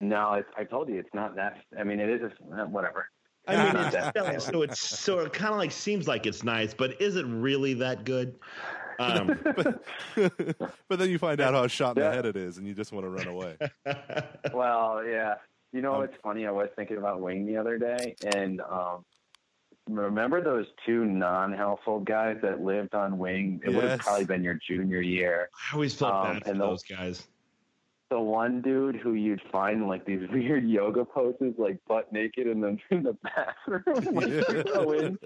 [0.00, 1.58] No, it's, I told you it's not that.
[1.78, 3.08] I mean, it is a, uh, whatever.
[3.46, 6.72] I mean, it's Stella, so it's so it kind of like seems like it's nice,
[6.74, 8.36] but is it really that good?
[8.98, 9.38] Um,
[10.14, 12.92] but then you find out how shot in the head it is, and you just
[12.92, 13.56] want to run away.
[14.52, 15.34] Well, yeah.
[15.72, 16.46] You know Um, what's funny?
[16.46, 19.04] I was thinking about Wing the other day, and um,
[19.88, 23.60] remember those two non-household guys that lived on Wing?
[23.64, 25.48] It would have probably been your junior year.
[25.70, 27.26] I always felt Um, bad for and the- those guys.
[28.10, 32.60] the one dude who you'd find like these weird yoga poses, like butt naked in
[32.60, 35.18] the in the bathroom, like you go in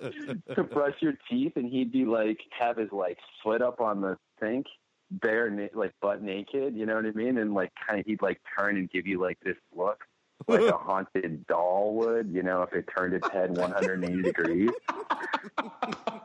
[0.54, 4.16] to brush your teeth, and he'd be like have his like foot up on the
[4.40, 4.66] sink,
[5.10, 7.38] bare na- like butt naked, you know what I mean?
[7.38, 10.04] And like kind of he'd like turn and give you like this look,
[10.46, 14.70] like a haunted doll would, you know, if it turned its head 180 degrees.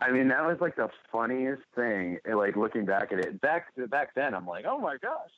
[0.01, 2.20] I mean, that was like the funniest thing.
[2.32, 5.30] Like looking back at it, back back then, I'm like, oh my gosh.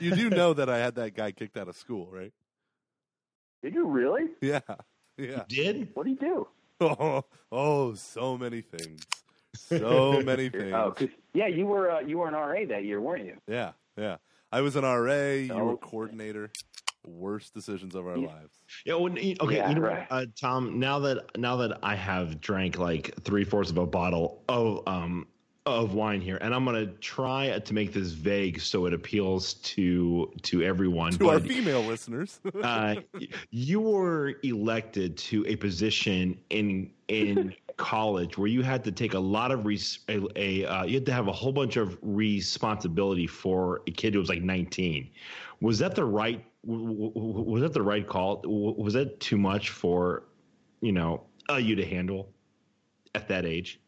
[0.00, 2.32] You do know that I had that guy kicked out of school, right?
[3.62, 4.24] Did you really?
[4.40, 4.60] Yeah,
[5.16, 5.44] yeah.
[5.48, 6.46] Did What do you do?
[6.80, 9.02] Oh, oh, so many things,
[9.54, 10.72] so many things.
[10.74, 13.38] Oh, 'cause- yeah, you were uh, you were an RA that year, weren't you?
[13.48, 14.16] Yeah, yeah.
[14.52, 15.32] I was an RA.
[15.32, 15.76] You were Oh.
[15.78, 16.50] coordinator.
[17.06, 18.26] Worst decisions of our Yeah.
[18.26, 18.62] lives.
[18.84, 18.94] Yeah.
[18.94, 19.56] Well, okay.
[19.56, 20.10] Yeah, you know right.
[20.10, 20.78] what, uh, Tom?
[20.78, 25.26] Now that now that I have drank like three fourths of a bottle of um
[25.66, 30.32] of wine here, and I'm gonna try to make this vague so it appeals to
[30.42, 31.12] to everyone.
[31.12, 32.96] To our female listeners, uh,
[33.50, 39.18] you were elected to a position in in college where you had to take a
[39.18, 43.26] lot of res- a, a uh, you had to have a whole bunch of responsibility
[43.26, 45.10] for a kid who was like 19.
[45.60, 46.44] Was that the right?
[46.66, 47.12] W-
[47.50, 48.42] Was that the right call?
[48.42, 50.24] W- Was that too much for
[50.80, 52.32] you know uh, you to handle
[53.14, 53.80] at that age?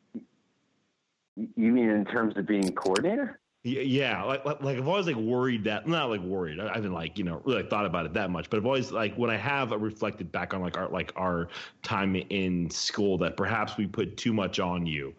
[1.36, 3.40] You mean in terms of being coordinator?
[3.64, 6.60] Yeah, like, like like I've always like worried that not like worried.
[6.60, 9.14] I haven't like you know really thought about it that much, but I've always like
[9.16, 11.48] when I have reflected back on like our like our
[11.82, 15.14] time in school that perhaps we put too much on you.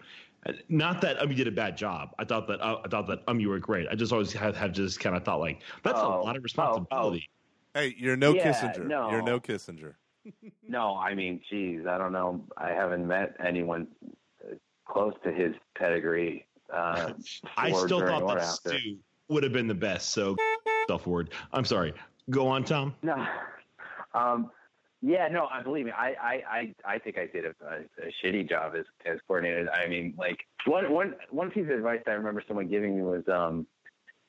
[0.45, 2.15] Uh, Not that um you did a bad job.
[2.17, 3.87] I thought that uh, I thought that um you were great.
[3.89, 6.41] I just always have, have just kind of thought like that's Oh, a lot of
[6.41, 7.29] oh, responsibility.
[7.73, 8.85] Hey, you're no Yeah, Kissinger.
[8.87, 9.11] no.
[9.11, 9.95] You're no Kissinger.
[10.67, 12.43] No, I mean, geez, I don't know.
[12.55, 13.87] I haven't met anyone
[14.45, 14.53] uh,
[14.85, 16.45] close to his pedigree.
[16.71, 17.13] Uh,
[17.57, 18.77] I still thought that after.
[18.77, 18.97] Stu
[19.29, 20.09] would have been the best.
[20.09, 20.35] So
[20.83, 21.31] stuff word.
[21.51, 21.93] I'm sorry.
[22.29, 22.93] Go on, Tom.
[23.01, 23.25] No.
[24.13, 24.51] Um,
[25.01, 25.91] yeah, no, I believe me.
[25.91, 29.71] I, I, I, I think I did a, a, a shitty job as, as coordinator.
[29.71, 33.23] I mean, like one, one, one piece of advice I remember someone giving me was,
[33.29, 33.65] um,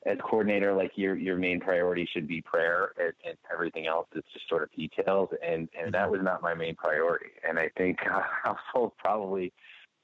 [0.05, 4.23] as coordinator, like your, your main priority should be prayer and, and everything else is
[4.33, 5.29] just sort of details.
[5.45, 7.27] And, and that was not my main priority.
[7.47, 9.53] And I think uh, household probably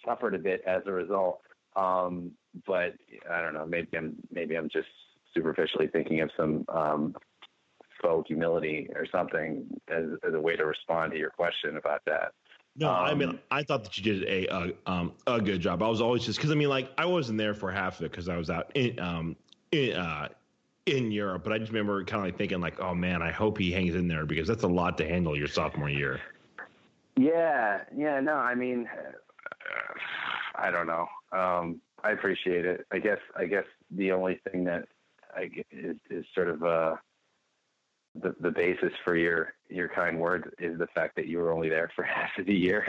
[0.05, 1.41] suffered a bit as a result.
[1.75, 2.31] Um,
[2.65, 2.93] but
[3.29, 4.87] I don't know, maybe I'm, maybe I'm just
[5.33, 7.15] superficially thinking of some, um,
[8.01, 12.31] faux humility or something as, as a way to respond to your question about that.
[12.75, 15.81] No, I mean, Um, I thought that you did a a, um, a good job.
[15.81, 18.11] I was always just because I mean, like, I wasn't there for half of it
[18.11, 19.35] because I was out in um
[19.71, 20.29] in uh
[20.87, 23.57] in Europe, but I just remember kind of like thinking like, oh man, I hope
[23.57, 26.21] he hangs in there because that's a lot to handle your sophomore year.
[27.17, 28.87] Yeah, yeah, no, I mean,
[30.55, 31.07] I don't know.
[31.31, 32.85] Um, I appreciate it.
[32.91, 34.87] I guess, I guess the only thing that
[35.35, 36.95] I g- is, is sort of, uh,
[38.15, 41.69] the, the basis for your, your kind words is the fact that you were only
[41.69, 42.85] there for half of the year.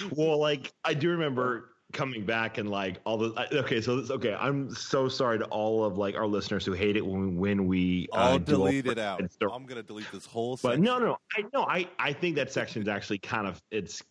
[0.10, 4.34] well, like I do remember coming back and like all the okay, so this, okay,
[4.34, 7.66] I'm so sorry to all of like our listeners who hate it when we when
[7.66, 9.22] we uh, I'll all delete it out.
[9.52, 10.58] I'm gonna delete this whole.
[10.62, 14.02] But no, no, I no, I I think that section is actually kind of it's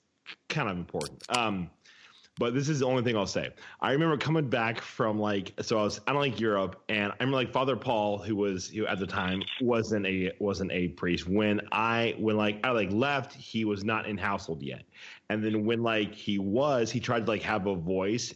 [0.49, 1.23] kind of important.
[1.35, 1.69] Um,
[2.39, 3.49] but this is the only thing I'll say.
[3.81, 7.31] I remember coming back from like so I was I don't like Europe, and I'm
[7.31, 11.27] like Father Paul, who was who at the time wasn't a wasn't a priest.
[11.27, 14.83] When I when like I like left, he was not in household yet,
[15.29, 18.33] and then when like he was, he tried to like have a voice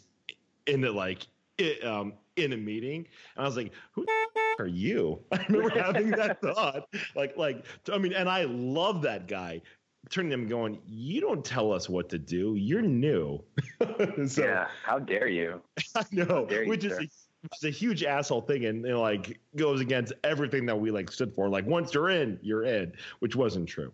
[0.67, 1.25] in the like
[1.57, 4.11] it, um in a meeting, and I was like, who the
[4.59, 5.19] are you?
[5.31, 6.87] I remember having that thought.
[7.15, 9.61] Like, like, I mean, and I love that guy.
[10.09, 12.55] Turning to him, going, "You don't tell us what to do.
[12.55, 13.41] You're new."
[14.27, 14.67] so yeah.
[14.83, 15.61] How dare you?
[15.95, 18.91] I know, dare you, which is a, which is a huge asshole thing, and you
[18.91, 21.49] know, like goes against everything that we like stood for.
[21.49, 23.91] Like, once you're in, you're in, which wasn't true.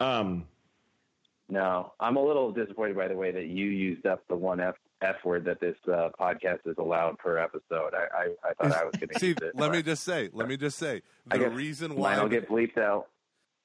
[0.00, 0.46] Um,
[1.48, 4.74] No, I'm a little disappointed by the way that you used up the one F,
[5.00, 7.92] F word that this uh, podcast is allowed per episode.
[7.94, 9.52] I, I, I thought I was going to See, use it.
[9.54, 12.78] let me just say, let me just say, the reason why Mine will get bleeped
[12.78, 13.08] out.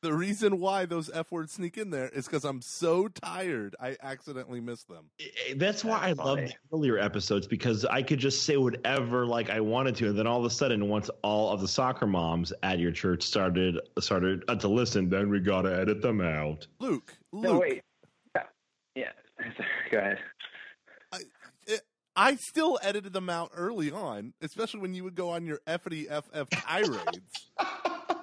[0.07, 3.75] The reason why those f words sneak in there is because I'm so tired.
[3.77, 5.09] I accidentally miss them.
[5.57, 6.39] that's why That's I love
[6.73, 10.39] earlier episodes because I could just say whatever like I wanted to, and then all
[10.39, 14.55] of a sudden, once all of the soccer moms at your church started started uh,
[14.55, 16.65] to listen, then we gotta edit them out.
[16.79, 17.81] Luke, Luke, No, wait.
[18.33, 18.43] Yeah.
[18.95, 19.11] yeah.
[19.91, 20.19] Go ahead.
[21.67, 21.81] it-
[22.15, 26.05] I still edited them out early on, especially when you would go on your effity
[26.05, 27.51] FF tirades.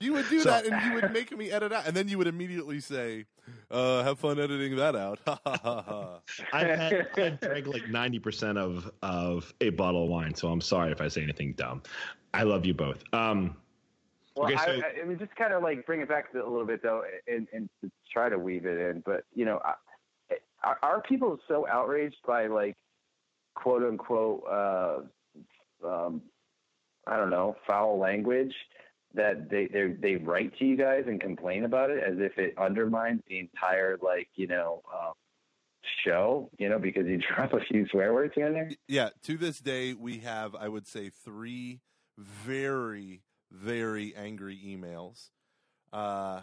[0.00, 2.18] you would do So- that, and you would make me edit out, and then you
[2.18, 3.24] would immediately say,
[3.70, 5.18] uh, "Have fun editing that out."
[6.52, 10.60] I've had I've drank like ninety percent of of a bottle of wine, so I'm
[10.60, 11.82] sorry if I say anything dumb.
[12.34, 13.02] I love you both.
[13.12, 13.56] Um,
[14.36, 16.38] Well, Okay, so- I, I, I mean, just kind of like bring it back to
[16.38, 17.68] a little bit though, and, and
[18.12, 19.00] try to weave it in.
[19.04, 19.60] But you know,
[20.62, 22.76] are, are people so outraged by like
[23.54, 24.98] quote unquote, uh,
[25.84, 26.22] um,
[27.06, 28.54] I don't know, foul language
[29.14, 29.68] that they
[30.00, 33.98] they write to you guys and complain about it as if it undermines the entire
[34.02, 35.12] like you know um,
[36.04, 38.70] show, you know, because you drop a few swear words and there.
[38.86, 41.80] Yeah, to this day, we have, I would say, three
[42.18, 45.30] very, very angry emails
[45.92, 46.42] uh,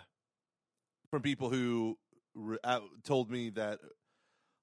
[1.09, 1.97] from people who
[2.33, 3.79] re- uh, told me that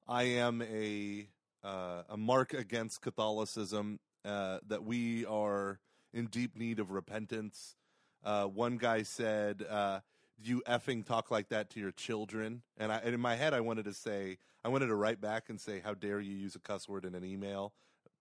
[0.08, 1.28] I am a
[1.64, 5.78] uh, a mark against Catholicism, uh, that we are
[6.12, 7.76] in deep need of repentance.
[8.24, 10.00] Uh, one guy said, uh,
[10.38, 13.60] "You effing talk like that to your children," and, I, and in my head, I
[13.60, 16.60] wanted to say, I wanted to write back and say, "How dare you use a
[16.60, 17.72] cuss word in an email?"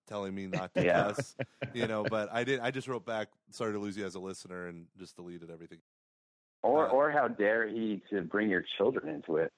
[0.08, 1.04] Telling me not to Yeah.
[1.08, 1.36] cuss,
[1.74, 2.60] you know, but I did.
[2.60, 5.80] I just wrote back, "Sorry to lose you as a listener," and just deleted everything.
[6.64, 9.52] Or Uh, or how dare he to bring your children into it?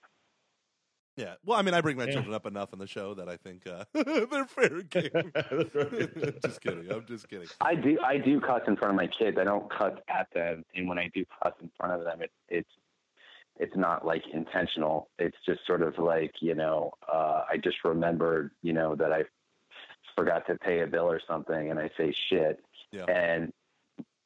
[1.15, 2.13] Yeah, well, I mean, I bring my Yeah.
[2.13, 5.11] children up enough on the show that I think uh, they're fair game.
[6.43, 6.91] just kidding.
[6.91, 7.47] I'm just kidding.
[7.61, 9.37] I do I do cuss in front of my kids.
[9.39, 12.31] I don't cuss at them, and when I do cuss in front of them, it,
[12.49, 12.69] it's
[13.59, 15.09] it's not like intentional.
[15.19, 19.23] It's just sort of like you know, uh, I just remembered you know that I
[20.15, 22.59] forgot to pay a bill or something, and I say shit,
[22.91, 23.05] Yeah.
[23.05, 23.53] and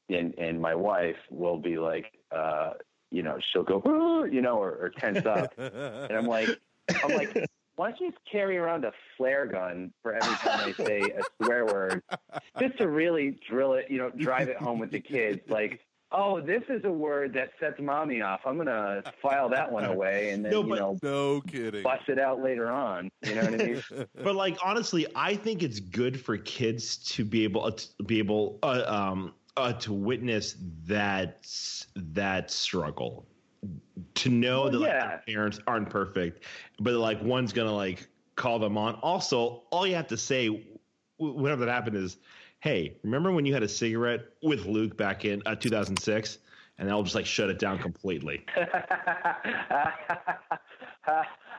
[0.10, 2.74] and and my wife will be like, uh,
[3.12, 6.48] you know, she'll go, you know, or, or tense up, and I'm like,
[7.04, 10.84] I'm like, why don't you just carry around a flare gun for every time I
[10.84, 12.02] say a swear word,
[12.60, 15.42] just to really drill it, you know, drive it home with the kids.
[15.48, 15.80] Like,
[16.12, 18.40] oh, this is a word that sets mommy off.
[18.46, 21.84] I'm gonna file that one away and then No, you but- know no kidding.
[21.84, 23.10] bust it out later on.
[23.26, 23.84] You know what I mean?
[24.24, 28.58] but like honestly, I think it's good for kids to be able to be able
[28.64, 31.46] uh, um uh, to witness that
[31.96, 33.26] that struggle
[34.16, 35.08] to know Well, that like, yeah.
[35.08, 36.44] their parents aren't perfect
[36.80, 40.66] but like one's gonna like call them on also all you have to say
[41.18, 42.18] whenever that happened is
[42.60, 46.38] hey remember when you had a cigarette with luke back in uh, 2006
[46.80, 48.46] and I'll just like shut it down completely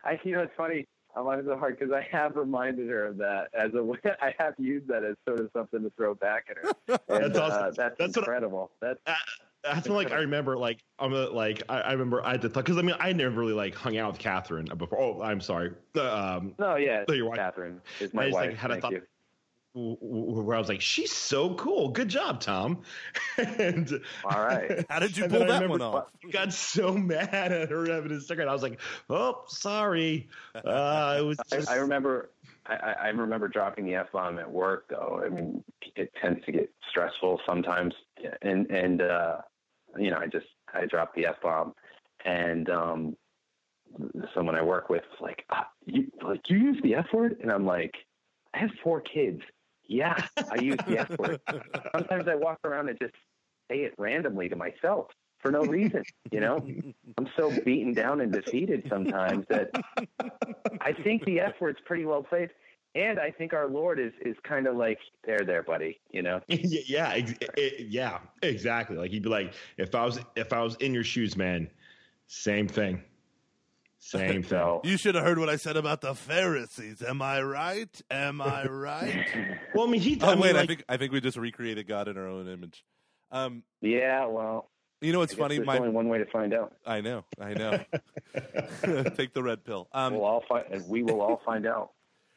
[0.04, 0.86] I, you know, it's funny.
[1.16, 3.98] I'm on so hard because I have reminded her of that as a way.
[4.22, 6.72] I have used that as sort of something to throw back at her.
[7.08, 7.62] And, That's awesome.
[7.64, 8.70] uh, that's, That's what I- incredible.
[8.80, 9.00] That's
[9.64, 12.48] That's when like I remember like I'm a, like I, I remember I had to
[12.48, 14.98] because I mean I never really like hung out with Catherine before.
[15.00, 15.72] Oh, I'm sorry.
[16.00, 17.04] Um, no, yeah.
[17.08, 17.38] No, your wife.
[17.38, 18.58] Catherine is I my just, like, wife.
[18.58, 19.02] had a thought- you.
[19.74, 21.88] w- w- where I was like, she's so cool.
[21.90, 22.82] Good job, Tom.
[23.36, 24.84] and All right.
[24.90, 26.06] How did you pull then I that one off?
[26.32, 28.48] Got so mad at her having a cigarette.
[28.48, 28.80] I was like,
[29.10, 30.28] oh, sorry.
[30.54, 32.30] Uh, it was just, I, I remember.
[32.68, 34.86] I, I remember dropping the f bomb at work.
[34.90, 35.64] Though I mean,
[35.96, 37.94] it tends to get stressful sometimes,
[38.42, 39.38] and and uh,
[39.96, 41.74] you know, I just I dropped the f bomb,
[42.24, 43.16] and um,
[44.34, 47.50] someone I work with was like, ah, you like you use the f word, and
[47.50, 47.94] I'm like,
[48.54, 49.40] I have four kids.
[49.86, 50.14] Yeah,
[50.50, 51.40] I use the f word.
[51.92, 53.14] Sometimes I walk around and just
[53.70, 55.06] say it randomly to myself
[55.40, 56.02] for no reason.
[56.30, 56.56] You know,
[57.16, 59.70] I'm so beaten down and defeated sometimes that
[60.80, 62.52] I think the F word's pretty well placed.
[62.94, 66.00] And I think our Lord is is kind of like, there, there, buddy.
[66.10, 68.96] You know, yeah, yeah, ex- it- yeah, exactly.
[68.96, 71.70] Like he'd be like, if I was if I was in your shoes, man,
[72.26, 73.02] same thing,
[73.98, 74.42] same thing.
[74.44, 77.02] so You should have heard what I said about the Pharisees.
[77.02, 78.02] Am I right?
[78.10, 79.26] Am I right?
[79.74, 80.18] Well, I mean, he.
[80.22, 82.48] oh I mean, wait, I think I think we just recreated God in our own
[82.48, 82.84] image.
[83.30, 84.70] Um, yeah, well,
[85.00, 85.56] you know what's funny?
[85.56, 86.74] There's My only one way to find out.
[86.86, 87.78] I know, I know.
[89.16, 89.88] Take the red pill.
[89.92, 91.92] Um, we'll all find, and we will all find out.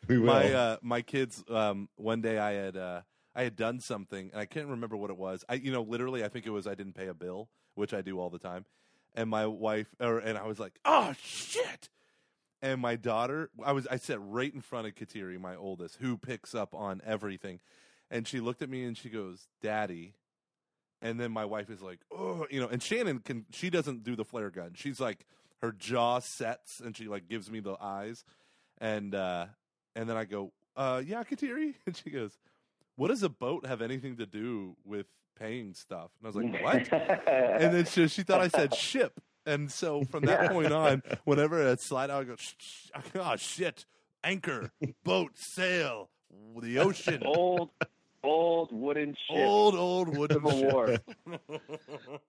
[0.08, 0.28] we will.
[0.28, 1.44] my uh, my kids.
[1.50, 3.02] Um, one day I had uh,
[3.36, 5.44] I had done something, and I can't remember what it was.
[5.50, 8.02] I you know literally I think it was I didn't pay a bill, which I
[8.02, 8.66] do all the time.
[9.14, 11.90] And my wife, or and I was like, oh shit.
[12.62, 16.16] And my daughter, I was I sat right in front of Kateri, my oldest, who
[16.16, 17.60] picks up on everything,
[18.12, 20.14] and she looked at me and she goes, "Daddy."
[21.02, 24.16] And then my wife is like, "Oh, you know." And Shannon can she doesn't do
[24.16, 24.74] the flare gun.
[24.76, 25.26] She's like
[25.62, 28.24] her jaw sets and she like gives me the eyes,
[28.80, 29.48] and uh
[29.96, 31.76] and then I go, uh, yeah, Kateri?
[31.86, 32.38] And she goes,
[32.96, 36.12] what does a boat have anything to do with paying stuff?
[36.20, 36.94] And I was like, what?
[37.28, 39.20] and then she, she thought I said ship.
[39.46, 43.86] And so from that point on, whenever I slide out, I go, oh, shit,
[44.24, 44.72] anchor,
[45.04, 46.10] boat, sail,
[46.62, 47.72] the ocean, old,
[48.24, 49.38] old wooden ship.
[49.38, 50.74] old, old wooden Civil ship.
[51.28, 51.40] War.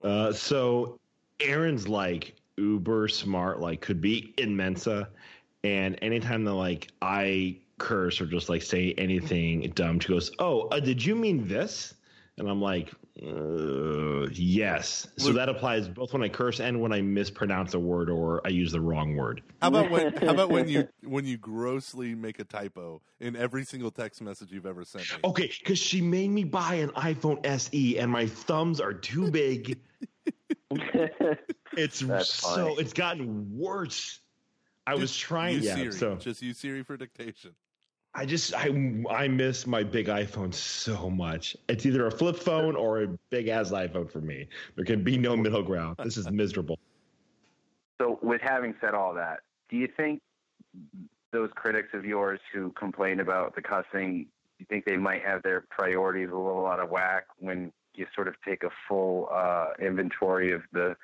[0.03, 0.99] Uh, so
[1.39, 5.07] Aaron's like uber smart, like could be in Mensa,
[5.63, 10.67] and anytime that like I curse or just like say anything dumb, she goes, "Oh,
[10.69, 11.93] uh, did you mean this?"
[12.37, 12.91] And I'm like,
[13.21, 18.09] uh, "Yes." So that applies both when I curse and when I mispronounce a word
[18.09, 19.43] or I use the wrong word.
[19.61, 20.13] How about when?
[20.15, 24.51] How about when you when you grossly make a typo in every single text message
[24.51, 25.17] you've ever sent me?
[25.23, 29.79] Okay, because she made me buy an iPhone SE, and my thumbs are too big.
[31.77, 32.75] It's That's so funny.
[32.79, 34.19] it's gotten worse.
[34.85, 35.75] I was trying, use yeah.
[35.75, 35.91] Siri.
[35.91, 37.51] So just use Siri for dictation.
[38.15, 38.67] I just I
[39.09, 41.57] I miss my big iPhone so much.
[41.67, 44.47] It's either a flip phone or a big ass iPhone for me.
[44.75, 45.97] There can be no middle ground.
[46.03, 46.77] This is miserable.
[47.99, 49.39] So, with having said all that,
[49.69, 50.21] do you think
[51.31, 55.41] those critics of yours who complain about the cussing, do you think they might have
[55.41, 59.69] their priorities a little out of whack when you sort of take a full uh,
[59.79, 60.95] inventory of the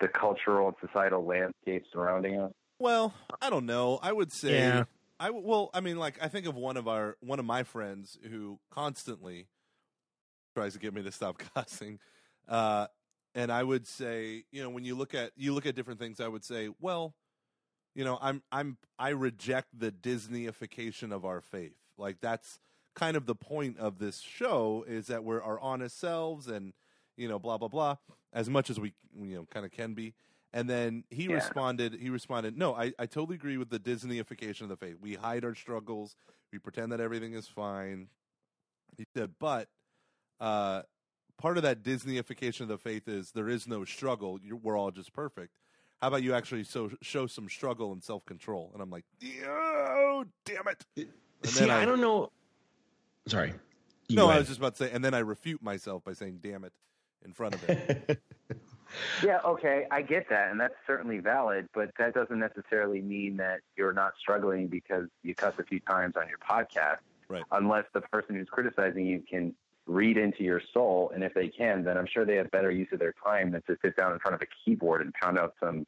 [0.00, 2.52] the cultural and societal landscape surrounding us?
[2.78, 3.98] Well, I don't know.
[4.02, 4.84] I would say Yeah.
[5.20, 8.18] I well, I mean, like I think of one of our one of my friends
[8.30, 9.48] who constantly
[10.54, 11.98] tries to get me to stop cussing,
[12.48, 12.86] uh,
[13.34, 16.20] and I would say, you know, when you look at you look at different things,
[16.20, 17.14] I would say, well,
[17.94, 21.76] you know, I'm I'm I reject the Disneyification of our faith.
[21.98, 22.58] Like that's
[22.94, 26.72] kind of the point of this show is that we're our honest selves and
[27.18, 27.96] you know blah blah blah
[28.32, 30.14] as much as we you know kind of can be.
[30.52, 31.34] And then he Yeah.
[31.34, 31.94] responded.
[31.94, 34.96] He responded, "No, I, I totally agree with the Disneyification of the faith.
[35.00, 36.16] We hide our struggles.
[36.52, 38.08] We pretend that everything is fine."
[38.98, 39.68] He said, "But
[40.40, 40.82] uh,
[41.38, 44.40] part of that Disneyification of the faith is there is no struggle.
[44.42, 45.54] You're, we're all just perfect.
[46.00, 49.04] How about you actually so, show some struggle and self control?" And I'm like,
[49.46, 51.08] "Oh, damn it!" And
[51.44, 52.32] See, I, I- don't know.
[53.28, 53.52] Sorry.
[54.08, 56.40] You No, I was just about to say, and then I refute myself by saying
[56.42, 56.72] "damn it"
[57.24, 58.02] in front of him.
[59.22, 63.60] Yeah, okay, I get that, and that's certainly valid, but that doesn't necessarily mean that
[63.76, 66.98] you're not struggling because you cuss a few times on your podcast.
[67.28, 67.44] Right.
[67.52, 69.54] Unless the person who's criticizing you can
[69.86, 71.10] read into your soul.
[71.14, 73.62] And if they can, then I'm sure they have better use of their time than
[73.62, 75.84] to sit down in front of a keyboard and pound out some,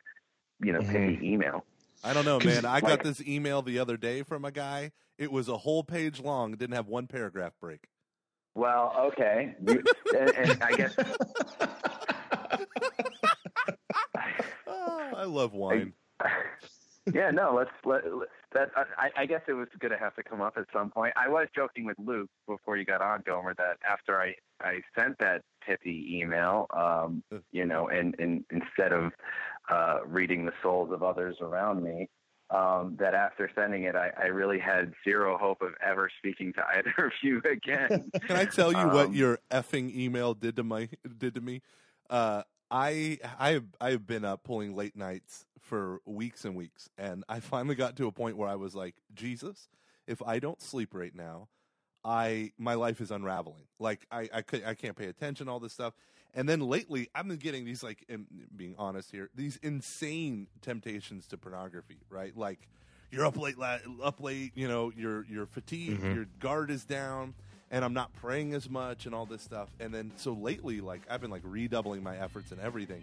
[0.60, 0.90] you know, Mhm.
[0.90, 1.64] pithy email.
[2.04, 2.64] I don't know, man.
[2.64, 4.92] I got this email the other day from a guy.
[5.18, 6.52] It was a whole page long.
[6.52, 7.86] Didn't have one paragraph break.
[8.54, 9.82] Well, okay, you,
[10.18, 10.94] and, and I guess
[14.66, 15.92] Oh, I love wine.
[17.12, 18.70] yeah, no, let's let, let that.
[18.96, 21.12] I, I guess it was going to have to come up at some point.
[21.16, 25.18] I was joking with Luke before you got on, Gomer, that after I I sent
[25.18, 29.12] that pithy email, um, you know, and, and instead of
[29.68, 32.08] uh, reading the souls of others around me.
[32.50, 36.62] Um, that after sending it, I, I really had zero hope of ever speaking to
[36.76, 38.10] either of you again.
[38.26, 41.62] Can I tell you what Um, your effing email did to my did to me?
[42.10, 42.42] Uh,
[42.72, 47.22] I I have I have been up pulling late nights for weeks and weeks, and
[47.28, 49.68] I finally got to a point where I was like, Jesus,
[50.06, 51.48] if I don't sleep right now,
[52.02, 53.66] I my life is unraveling.
[53.78, 55.94] Like I I could I can't pay attention all this stuff.
[56.34, 61.26] And then lately, I've been getting these like, in, being honest here, these insane temptations
[61.26, 61.98] to pornography.
[62.08, 62.68] Right, like
[63.10, 64.52] you're up late, la- up late.
[64.54, 66.14] You know, you're you're fatigued, mm-hmm.
[66.14, 67.34] your guard is down,
[67.72, 69.68] and I'm not praying as much and all this stuff.
[69.80, 73.02] And then so lately, like I've been like redoubling my efforts and everything,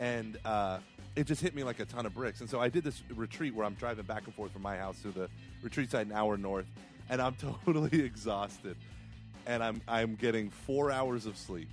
[0.00, 0.78] and uh,
[1.16, 2.40] it just hit me like a ton of bricks.
[2.40, 5.00] And so I did this retreat where I'm driving back and forth from my house
[5.02, 5.28] to the
[5.62, 6.66] retreat site an hour north,
[7.08, 7.34] and I'm
[7.64, 8.76] totally exhausted,
[9.46, 11.68] and I'm I'm getting four hours of sleep,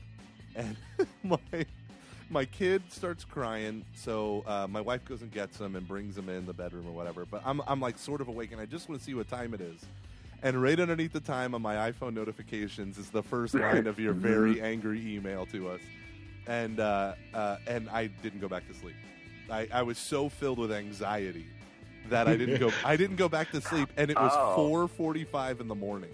[0.56, 0.78] and
[1.24, 1.66] my
[2.30, 6.30] my kid starts crying, so uh, my wife goes and gets him and brings him
[6.30, 7.26] in the bedroom or whatever.
[7.26, 9.56] But I'm I'm like sort of awake, and I just want to see what time
[9.56, 9.84] it is.
[10.44, 14.14] And right underneath the time on my iPhone notifications is the first line of your
[14.14, 15.82] very angry email to us,
[16.46, 18.96] and uh, uh, and I didn't go back to sleep.
[19.50, 21.48] I, I was so filled with anxiety
[22.10, 24.56] that I didn't go I didn't go back to sleep, and it was Oh.
[24.56, 26.12] four forty five in the morning.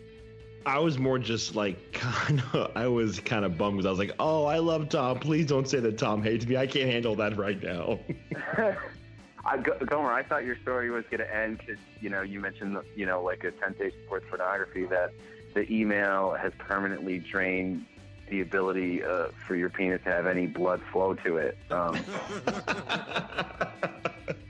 [0.66, 2.72] I was more just like kind of.
[2.76, 5.20] I was kind of bummed because I was like, "Oh, I love Tom.
[5.20, 6.56] Please don't say that Tom hates me.
[6.56, 8.00] I can't handle that right now."
[9.46, 12.78] I, Gomer, I thought your story was going to end because you know you mentioned
[12.96, 15.14] you know like a temptation towards pornography that
[15.54, 17.86] the email has permanently drained
[18.30, 21.58] the ability uh, for your penis to have any blood flow to it.
[21.70, 21.98] Um,